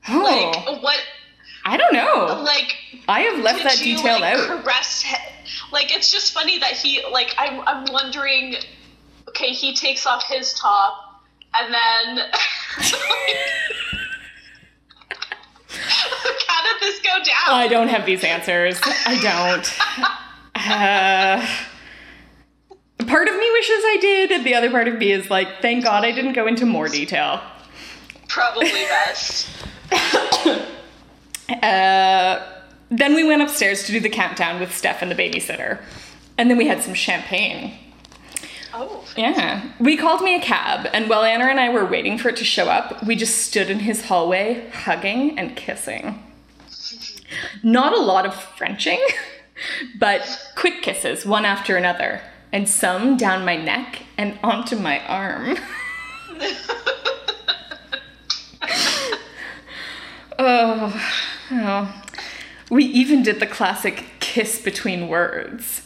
oh, 0.10 0.20
Like, 0.24 0.82
what? 0.84 1.00
I 1.66 1.78
don't 1.78 1.94
know. 1.94 2.42
Like, 2.44 2.76
I 3.08 3.22
have 3.22 3.40
left 3.40 3.64
that 3.64 3.80
you, 3.80 3.96
detail 3.96 4.20
like, 4.20 4.36
out. 4.36 4.64
Caress 4.64 5.06
like, 5.72 5.96
it's 5.96 6.12
just 6.12 6.34
funny 6.34 6.60
that 6.60 6.74
he, 6.74 7.04
like, 7.12 7.34
I'm, 7.38 7.62
I'm 7.62 7.86
wondering. 7.92 8.56
Okay, 9.30 9.52
he 9.54 9.74
takes 9.76 10.06
off 10.08 10.24
his 10.24 10.54
top, 10.54 11.24
and 11.54 11.74
then. 11.74 12.30
How 12.34 13.89
this 16.80 17.00
go 17.00 17.18
down? 17.18 17.56
I 17.56 17.68
don't 17.68 17.88
have 17.88 18.06
these 18.06 18.24
answers. 18.24 18.80
I 18.84 19.20
don't. 19.22 19.80
Uh, 20.56 21.46
part 23.06 23.28
of 23.28 23.36
me 23.36 23.52
wishes 23.52 23.84
I 23.86 23.98
did, 24.02 24.32
and 24.32 24.46
the 24.46 24.56
other 24.56 24.70
part 24.70 24.88
of 24.88 24.98
me 24.98 25.12
is 25.12 25.30
like, 25.30 25.62
thank 25.62 25.84
God 25.84 26.04
I 26.04 26.12
didn't 26.12 26.34
go 26.34 26.48
into 26.48 26.66
more 26.66 26.88
detail. 26.88 27.42
Probably 28.28 28.70
best. 28.70 29.50
Uh, 31.64 32.62
then 32.92 33.16
we 33.16 33.24
went 33.24 33.42
upstairs 33.42 33.84
to 33.84 33.92
do 33.92 34.00
the 34.00 34.08
countdown 34.08 34.60
with 34.60 34.72
Steph 34.72 35.02
and 35.02 35.10
the 35.10 35.16
babysitter. 35.16 35.82
And 36.38 36.48
then 36.48 36.58
we 36.60 36.68
had 36.68 36.84
some 36.84 36.94
champagne. 36.94 37.74
Oh. 38.72 39.04
Yeah. 39.18 39.68
We 39.80 39.98
called 39.98 40.22
me 40.22 40.36
a 40.36 40.42
cab, 40.42 40.88
and 40.94 41.10
while 41.10 41.24
Anna 41.24 41.46
and 41.46 41.60
I 41.60 41.70
were 41.70 41.86
waiting 41.86 42.20
for 42.20 42.30
it 42.30 42.38
to 42.38 42.46
show 42.46 42.66
up, 42.70 43.04
we 43.04 43.16
just 43.16 43.38
stood 43.40 43.70
in 43.70 43.80
his 43.80 44.06
hallway, 44.06 44.70
hugging 44.70 45.40
and 45.40 45.56
kissing. 45.56 46.24
Not 47.64 47.94
a 47.94 48.00
lot 48.00 48.26
of 48.26 48.34
Frenching, 48.34 49.00
but 49.98 50.52
quick 50.56 50.82
kisses, 50.82 51.26
one 51.26 51.46
after 51.46 51.78
another, 51.78 52.22
and 52.52 52.68
some 52.68 53.16
down 53.18 53.46
my 53.46 53.56
neck 53.56 54.04
and 54.18 54.38
onto 54.44 54.76
my 54.76 55.00
arm. 55.06 55.58
oh, 60.40 61.22
oh. 61.52 62.04
We 62.70 62.86
even 62.86 63.24
did 63.24 63.40
the 63.40 63.48
classic 63.48 64.06
kiss 64.20 64.62
between 64.62 65.08
words. 65.08 65.82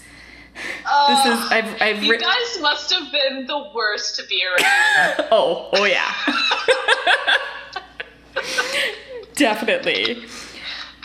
This 0.53 1.25
is 1.25 1.33
oh, 1.39 1.47
I've 1.49 1.81
I've 1.81 2.03
You 2.03 2.19
guys 2.19 2.59
must 2.61 2.93
have 2.93 3.11
been 3.11 3.47
the 3.47 3.71
worst 3.73 4.15
to 4.17 4.25
be 4.27 4.43
around. 4.45 5.27
Oh, 5.31 5.69
oh 5.73 5.85
yeah. 5.85 6.13
Definitely. 9.35 10.25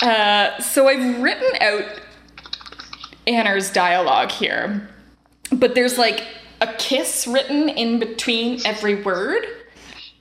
Uh, 0.01 0.61
so 0.61 0.89
I've 0.89 1.21
written 1.21 1.51
out 1.61 1.85
Anna's 3.27 3.71
dialogue 3.71 4.31
here, 4.31 4.89
but 5.51 5.75
there's 5.75 5.99
like 5.99 6.25
a 6.61 6.73
kiss 6.75 7.27
written 7.27 7.69
in 7.69 7.99
between 7.99 8.65
every 8.65 9.03
word. 9.03 9.45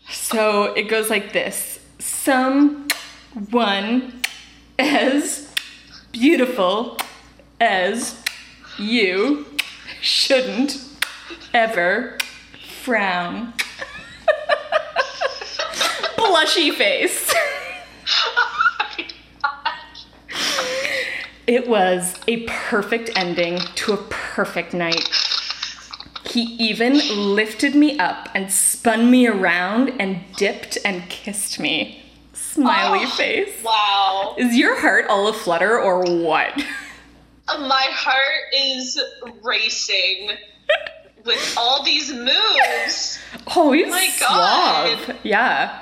So 0.10 0.74
it 0.74 0.84
goes 0.84 1.10
like 1.10 1.34
this 1.34 1.80
Someone 2.00 2.88
as 4.80 5.54
beautiful 6.12 6.98
as 7.60 8.24
you 8.80 9.46
shouldn't 10.02 10.80
ever 11.54 12.18
frown. 12.82 13.54
Blushy 16.18 16.74
face. 16.74 17.34
It 21.48 21.68
was 21.70 22.16
a 22.28 22.44
perfect 22.46 23.10
ending 23.16 23.60
to 23.76 23.94
a 23.94 23.98
perfect 24.10 24.74
night. 24.74 25.10
He 26.26 26.42
even 26.42 27.00
lifted 27.36 27.74
me 27.74 27.98
up 27.98 28.28
and 28.36 28.52
spun 28.52 29.10
me 29.10 29.28
around 29.28 29.94
and 30.00 30.20
dipped 30.36 30.78
and 30.84 31.10
kissed 31.10 31.58
me. 31.58 32.04
Smiley 32.34 33.06
Oh, 33.06 33.10
face. 33.12 33.64
Wow. 33.64 34.36
Is 34.38 34.58
your 34.58 34.78
heart 34.78 35.06
all 35.08 35.30
aflutter 35.30 35.80
or 35.80 36.04
what? 36.04 36.54
My 37.48 37.88
heart 37.92 38.54
is 38.54 39.02
racing 39.42 40.32
with 41.24 41.56
all 41.58 41.82
these 41.84 42.12
moves. 42.12 43.20
Oh, 43.56 43.72
he's 43.72 43.88
My 43.88 44.10
God. 44.20 45.16
Yeah. 45.24 45.82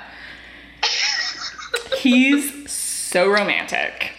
He's 1.98 2.70
so 2.70 3.28
romantic. 3.28 4.12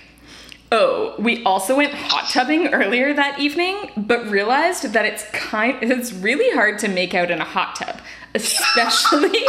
Oh, 0.69 1.15
we 1.17 1.43
also 1.45 1.77
went 1.77 1.93
hot 1.93 2.29
tubbing 2.29 2.67
earlier 2.73 3.13
that 3.13 3.39
evening, 3.39 3.91
but 3.95 4.29
realized 4.29 4.91
that 4.93 5.05
it's 5.05 5.23
kind 5.31 5.77
it's 5.81 6.11
really 6.11 6.53
hard 6.53 6.79
to 6.79 6.87
make 6.87 7.13
out 7.13 7.31
in 7.31 7.39
a 7.39 7.45
hot 7.45 7.75
tub, 7.75 8.01
especially 8.35 9.45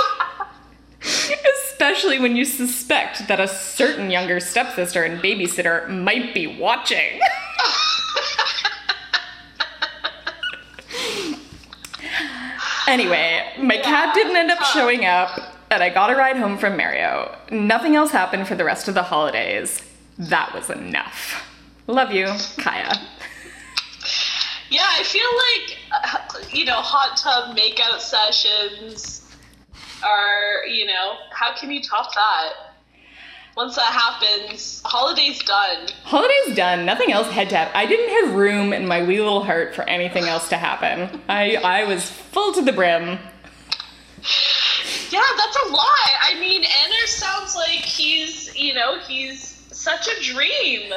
especially 1.62 2.18
when 2.18 2.36
you 2.36 2.44
suspect 2.44 3.26
that 3.28 3.40
a 3.40 3.48
certain 3.48 4.10
younger 4.10 4.38
stepsister 4.38 5.02
and 5.02 5.20
babysitter 5.20 5.88
might 5.88 6.34
be 6.34 6.46
watching. 6.46 7.20
Anyway, 12.88 13.44
my 13.58 13.76
cab 13.76 14.14
didn't 14.14 14.34
end 14.34 14.50
up 14.50 14.62
showing 14.62 15.04
up, 15.04 15.38
and 15.70 15.82
I 15.82 15.90
got 15.90 16.08
a 16.08 16.16
ride 16.16 16.38
home 16.38 16.56
from 16.56 16.74
Mario. 16.78 17.36
Nothing 17.50 17.96
else 17.96 18.12
happened 18.12 18.48
for 18.48 18.54
the 18.54 18.64
rest 18.64 18.88
of 18.88 18.94
the 18.94 19.02
holidays. 19.02 19.82
That 20.18 20.52
was 20.54 20.68
enough. 20.70 21.44
Love 21.86 22.12
you, 22.12 22.26
Kaya. 22.58 22.92
Yeah, 24.70 24.86
I 24.86 25.02
feel 25.02 25.30
like, 25.46 25.78
uh, 25.92 26.46
you 26.50 26.64
know, 26.64 26.80
hot 26.80 27.16
tub 27.16 27.56
makeout 27.56 28.00
sessions 28.00 29.24
are, 30.04 30.66
you 30.66 30.86
know, 30.86 31.14
how 31.30 31.54
can 31.54 31.70
you 31.70 31.82
top 31.82 32.14
that? 32.14 32.52
Once 33.56 33.76
that 33.76 33.92
happens, 33.92 34.82
holiday's 34.84 35.42
done. 35.42 35.88
Holiday's 36.04 36.54
done. 36.54 36.84
Nothing 36.84 37.10
else 37.10 37.28
had 37.28 37.48
to 37.50 37.56
happen. 37.56 37.74
I 37.74 37.86
didn't 37.86 38.26
have 38.26 38.34
room 38.34 38.72
in 38.72 38.86
my 38.86 39.02
wee 39.02 39.18
little 39.18 39.42
heart 39.42 39.74
for 39.74 39.82
anything 39.88 40.24
else 40.24 40.48
to 40.50 40.56
happen. 40.56 41.22
I, 41.28 41.56
I 41.56 41.84
was 41.84 42.08
full 42.08 42.52
to 42.52 42.62
the 42.62 42.72
brim. 42.72 43.18
Yeah, 45.10 45.22
that's 45.36 45.56
a 45.66 45.72
lot. 45.72 46.10
I 46.22 46.36
mean, 46.38 46.64
Anders 46.64 47.10
sounds 47.10 47.56
like 47.56 47.80
he's, 47.80 48.54
you 48.54 48.74
know, 48.74 49.00
he's 49.00 49.57
such 49.88 50.08
a 50.08 50.22
dream. 50.32 50.92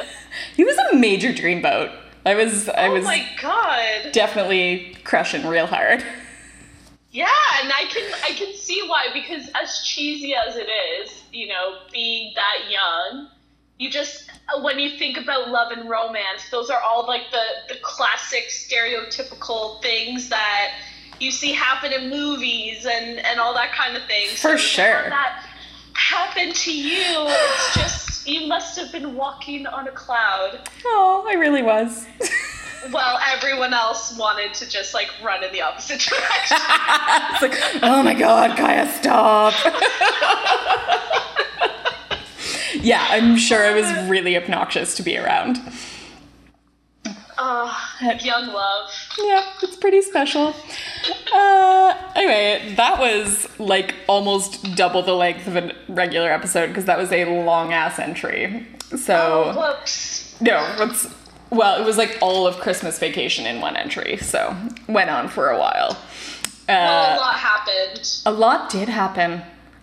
He 0.56 0.64
was 0.64 0.76
a 0.76 0.96
major 0.96 1.32
dreamboat. 1.32 1.94
I 2.24 2.34
was 2.34 2.68
I 2.68 2.88
oh 2.88 2.92
was 2.92 3.04
my 3.04 3.26
god. 3.40 4.12
definitely 4.12 4.96
crushing 5.04 5.46
real 5.46 5.66
hard. 5.66 6.04
Yeah, 7.10 7.26
and 7.60 7.72
I 7.72 7.84
can 7.90 8.12
I 8.24 8.32
can 8.32 8.54
see 8.54 8.82
why 8.86 9.08
because 9.12 9.50
as 9.60 9.82
cheesy 9.84 10.34
as 10.34 10.56
it 10.56 10.68
is, 10.68 11.22
you 11.32 11.48
know, 11.48 11.78
being 11.92 12.32
that 12.34 12.70
young, 12.70 13.28
you 13.78 13.90
just 13.90 14.30
when 14.62 14.78
you 14.78 14.98
think 14.98 15.18
about 15.18 15.50
love 15.50 15.72
and 15.72 15.88
romance, 15.88 16.48
those 16.50 16.70
are 16.70 16.80
all 16.80 17.06
like 17.06 17.30
the 17.30 17.74
the 17.74 17.80
classic 17.82 18.44
stereotypical 18.50 19.82
things 19.82 20.28
that 20.28 20.74
you 21.18 21.30
see 21.30 21.52
happen 21.52 21.92
in 21.92 22.08
movies 22.10 22.86
and 22.86 23.18
and 23.18 23.40
all 23.40 23.54
that 23.54 23.72
kind 23.72 23.96
of 23.96 24.04
thing. 24.04 24.28
For 24.36 24.52
to 24.52 24.58
sure. 24.58 25.08
that 25.08 25.44
happened 25.94 26.54
to 26.54 26.72
you, 26.72 27.26
it's 27.26 27.74
just 27.74 28.01
you 28.26 28.46
must 28.46 28.78
have 28.78 28.92
been 28.92 29.14
walking 29.14 29.66
on 29.66 29.88
a 29.88 29.92
cloud. 29.92 30.60
Oh, 30.84 31.26
I 31.28 31.34
really 31.34 31.62
was. 31.62 32.06
While 32.90 33.18
everyone 33.32 33.72
else 33.72 34.16
wanted 34.18 34.54
to 34.54 34.68
just 34.68 34.92
like 34.92 35.08
run 35.22 35.44
in 35.44 35.52
the 35.52 35.62
opposite 35.62 36.00
direction. 36.10 36.58
it's 37.30 37.42
like, 37.42 37.82
oh 37.82 38.02
my 38.02 38.14
god, 38.14 38.56
Kaya, 38.56 38.88
stop. 38.88 39.54
yeah, 42.82 43.06
I'm 43.10 43.36
sure 43.36 43.64
I 43.64 43.72
was 43.72 44.10
really 44.10 44.36
obnoxious 44.36 44.94
to 44.96 45.02
be 45.02 45.16
around. 45.16 45.58
Oh, 47.44 47.76
young 48.20 48.46
love. 48.52 48.90
Yeah, 49.18 49.42
it's 49.62 49.74
pretty 49.76 50.00
special. 50.02 50.54
Uh, 51.32 51.94
anyway, 52.14 52.74
that 52.76 53.00
was 53.00 53.48
like 53.58 53.94
almost 54.06 54.76
double 54.76 55.02
the 55.02 55.14
length 55.14 55.46
of 55.48 55.56
a 55.56 55.74
regular 55.88 56.30
episode 56.30 56.68
because 56.68 56.84
that 56.84 56.98
was 56.98 57.10
a 57.10 57.24
long 57.44 57.72
ass 57.72 57.98
entry. 57.98 58.66
So 58.96 59.54
Whoops. 59.56 60.40
no, 60.40 60.64
it's 60.80 61.08
well, 61.50 61.80
it 61.82 61.84
was 61.84 61.98
like 61.98 62.16
all 62.20 62.46
of 62.46 62.56
Christmas 62.58 62.98
vacation 62.98 63.44
in 63.46 63.60
one 63.60 63.76
entry, 63.76 64.18
so 64.18 64.54
went 64.88 65.10
on 65.10 65.28
for 65.28 65.48
a 65.50 65.58
while. 65.58 65.98
Well, 66.68 67.12
Uh, 67.12 67.16
a 67.16 67.20
lot 67.20 67.34
happened. 67.34 68.20
a 68.24 68.30
lot 68.32 68.70
did 68.70 68.88
happen. 68.88 69.42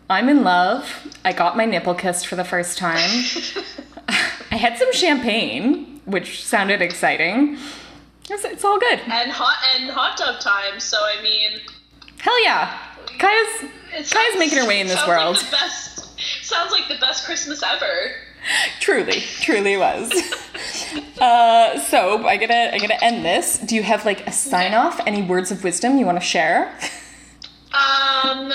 I'm 0.09 0.29
in 0.29 0.43
love. 0.43 1.07
I 1.25 1.33
got 1.33 1.57
my 1.57 1.65
nipple 1.65 1.93
kissed 1.93 2.25
for 2.25 2.35
the 2.37 2.45
first 2.45 2.77
time. 2.77 2.97
I 4.51 4.55
had 4.55 4.77
some 4.77 4.91
champagne, 4.93 5.88
which 6.09 6.43
sounded 6.45 6.81
exciting. 6.81 7.57
It's, 8.29 8.43
it's 8.43 8.63
all 8.63 8.79
good. 8.79 8.99
And 8.99 9.31
hot 9.31 9.57
and 9.75 9.89
hot 9.89 10.17
tub 10.17 10.39
time. 10.39 10.79
So 10.79 10.97
I 10.97 11.21
mean, 11.21 11.59
Hell 12.19 12.43
yeah. 12.43 12.77
Kaya's 13.17 13.71
it's 13.93 14.13
Kaya's 14.13 14.37
making 14.37 14.59
her 14.59 14.67
way 14.67 14.79
in 14.81 14.87
this 14.87 15.05
world. 15.07 15.37
Like 15.37 15.45
the 15.45 15.51
best, 15.51 16.19
sounds 16.43 16.71
like 16.71 16.87
the 16.87 16.97
best 16.99 17.25
Christmas 17.25 17.63
ever. 17.63 18.11
Truly, 18.79 19.21
truly 19.41 19.77
was. 19.77 20.11
Uh, 21.21 21.77
so 21.81 22.25
I 22.25 22.37
gotta 22.37 22.73
I 22.73 22.79
gotta 22.79 23.01
end 23.03 23.25
this. 23.25 23.59
Do 23.59 23.75
you 23.75 23.83
have 23.83 24.05
like 24.05 24.25
a 24.25 24.31
sign 24.31 24.73
off? 24.73 25.01
Any 25.05 25.21
words 25.21 25.51
of 25.51 25.65
wisdom 25.65 25.97
you 25.97 26.05
want 26.05 26.17
to 26.17 26.25
share? 26.25 26.73
Um, 27.71 28.51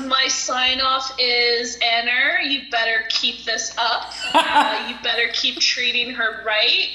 my 0.00 0.26
sign 0.28 0.80
off 0.80 1.14
is 1.18 1.78
Anna. 1.82 2.44
You 2.44 2.62
better 2.70 3.04
keep 3.08 3.44
this 3.44 3.74
up. 3.78 4.12
Uh, 4.34 4.86
you 4.88 4.94
better 5.02 5.28
keep 5.32 5.58
treating 5.60 6.14
her 6.14 6.42
right. 6.44 6.88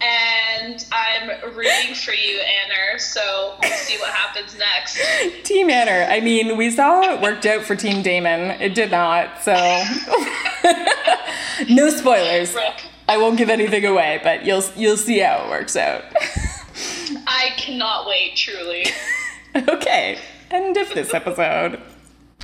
And 0.00 0.84
I'm 0.92 1.28
rooting 1.54 1.94
for 1.94 2.12
you, 2.12 2.40
Anna. 2.40 2.98
So 2.98 3.56
we'll 3.60 3.70
see 3.72 3.98
what 3.98 4.12
happens 4.12 4.56
next. 4.56 4.98
Team 5.44 5.70
Anna. 5.70 6.06
I 6.12 6.20
mean, 6.20 6.56
we 6.56 6.70
saw 6.70 7.02
how 7.02 7.14
it 7.14 7.20
worked 7.20 7.46
out 7.46 7.62
for 7.62 7.76
Team 7.76 8.02
Damon. 8.02 8.60
It 8.60 8.74
did 8.74 8.90
not. 8.90 9.42
So 9.42 9.54
no 11.68 11.90
spoilers. 11.90 12.54
Rip. 12.54 12.74
I 13.08 13.16
won't 13.16 13.38
give 13.38 13.50
anything 13.50 13.84
away, 13.84 14.20
but 14.22 14.44
you'll 14.44 14.64
you'll 14.76 14.96
see 14.96 15.18
how 15.18 15.44
it 15.44 15.50
works 15.50 15.76
out. 15.76 16.04
I 17.26 17.50
cannot 17.56 18.06
wait, 18.06 18.36
truly. 18.36 18.86
okay. 19.56 20.18
End 20.50 20.76
of 20.76 20.88
this 20.90 21.12
episode. 21.12 21.80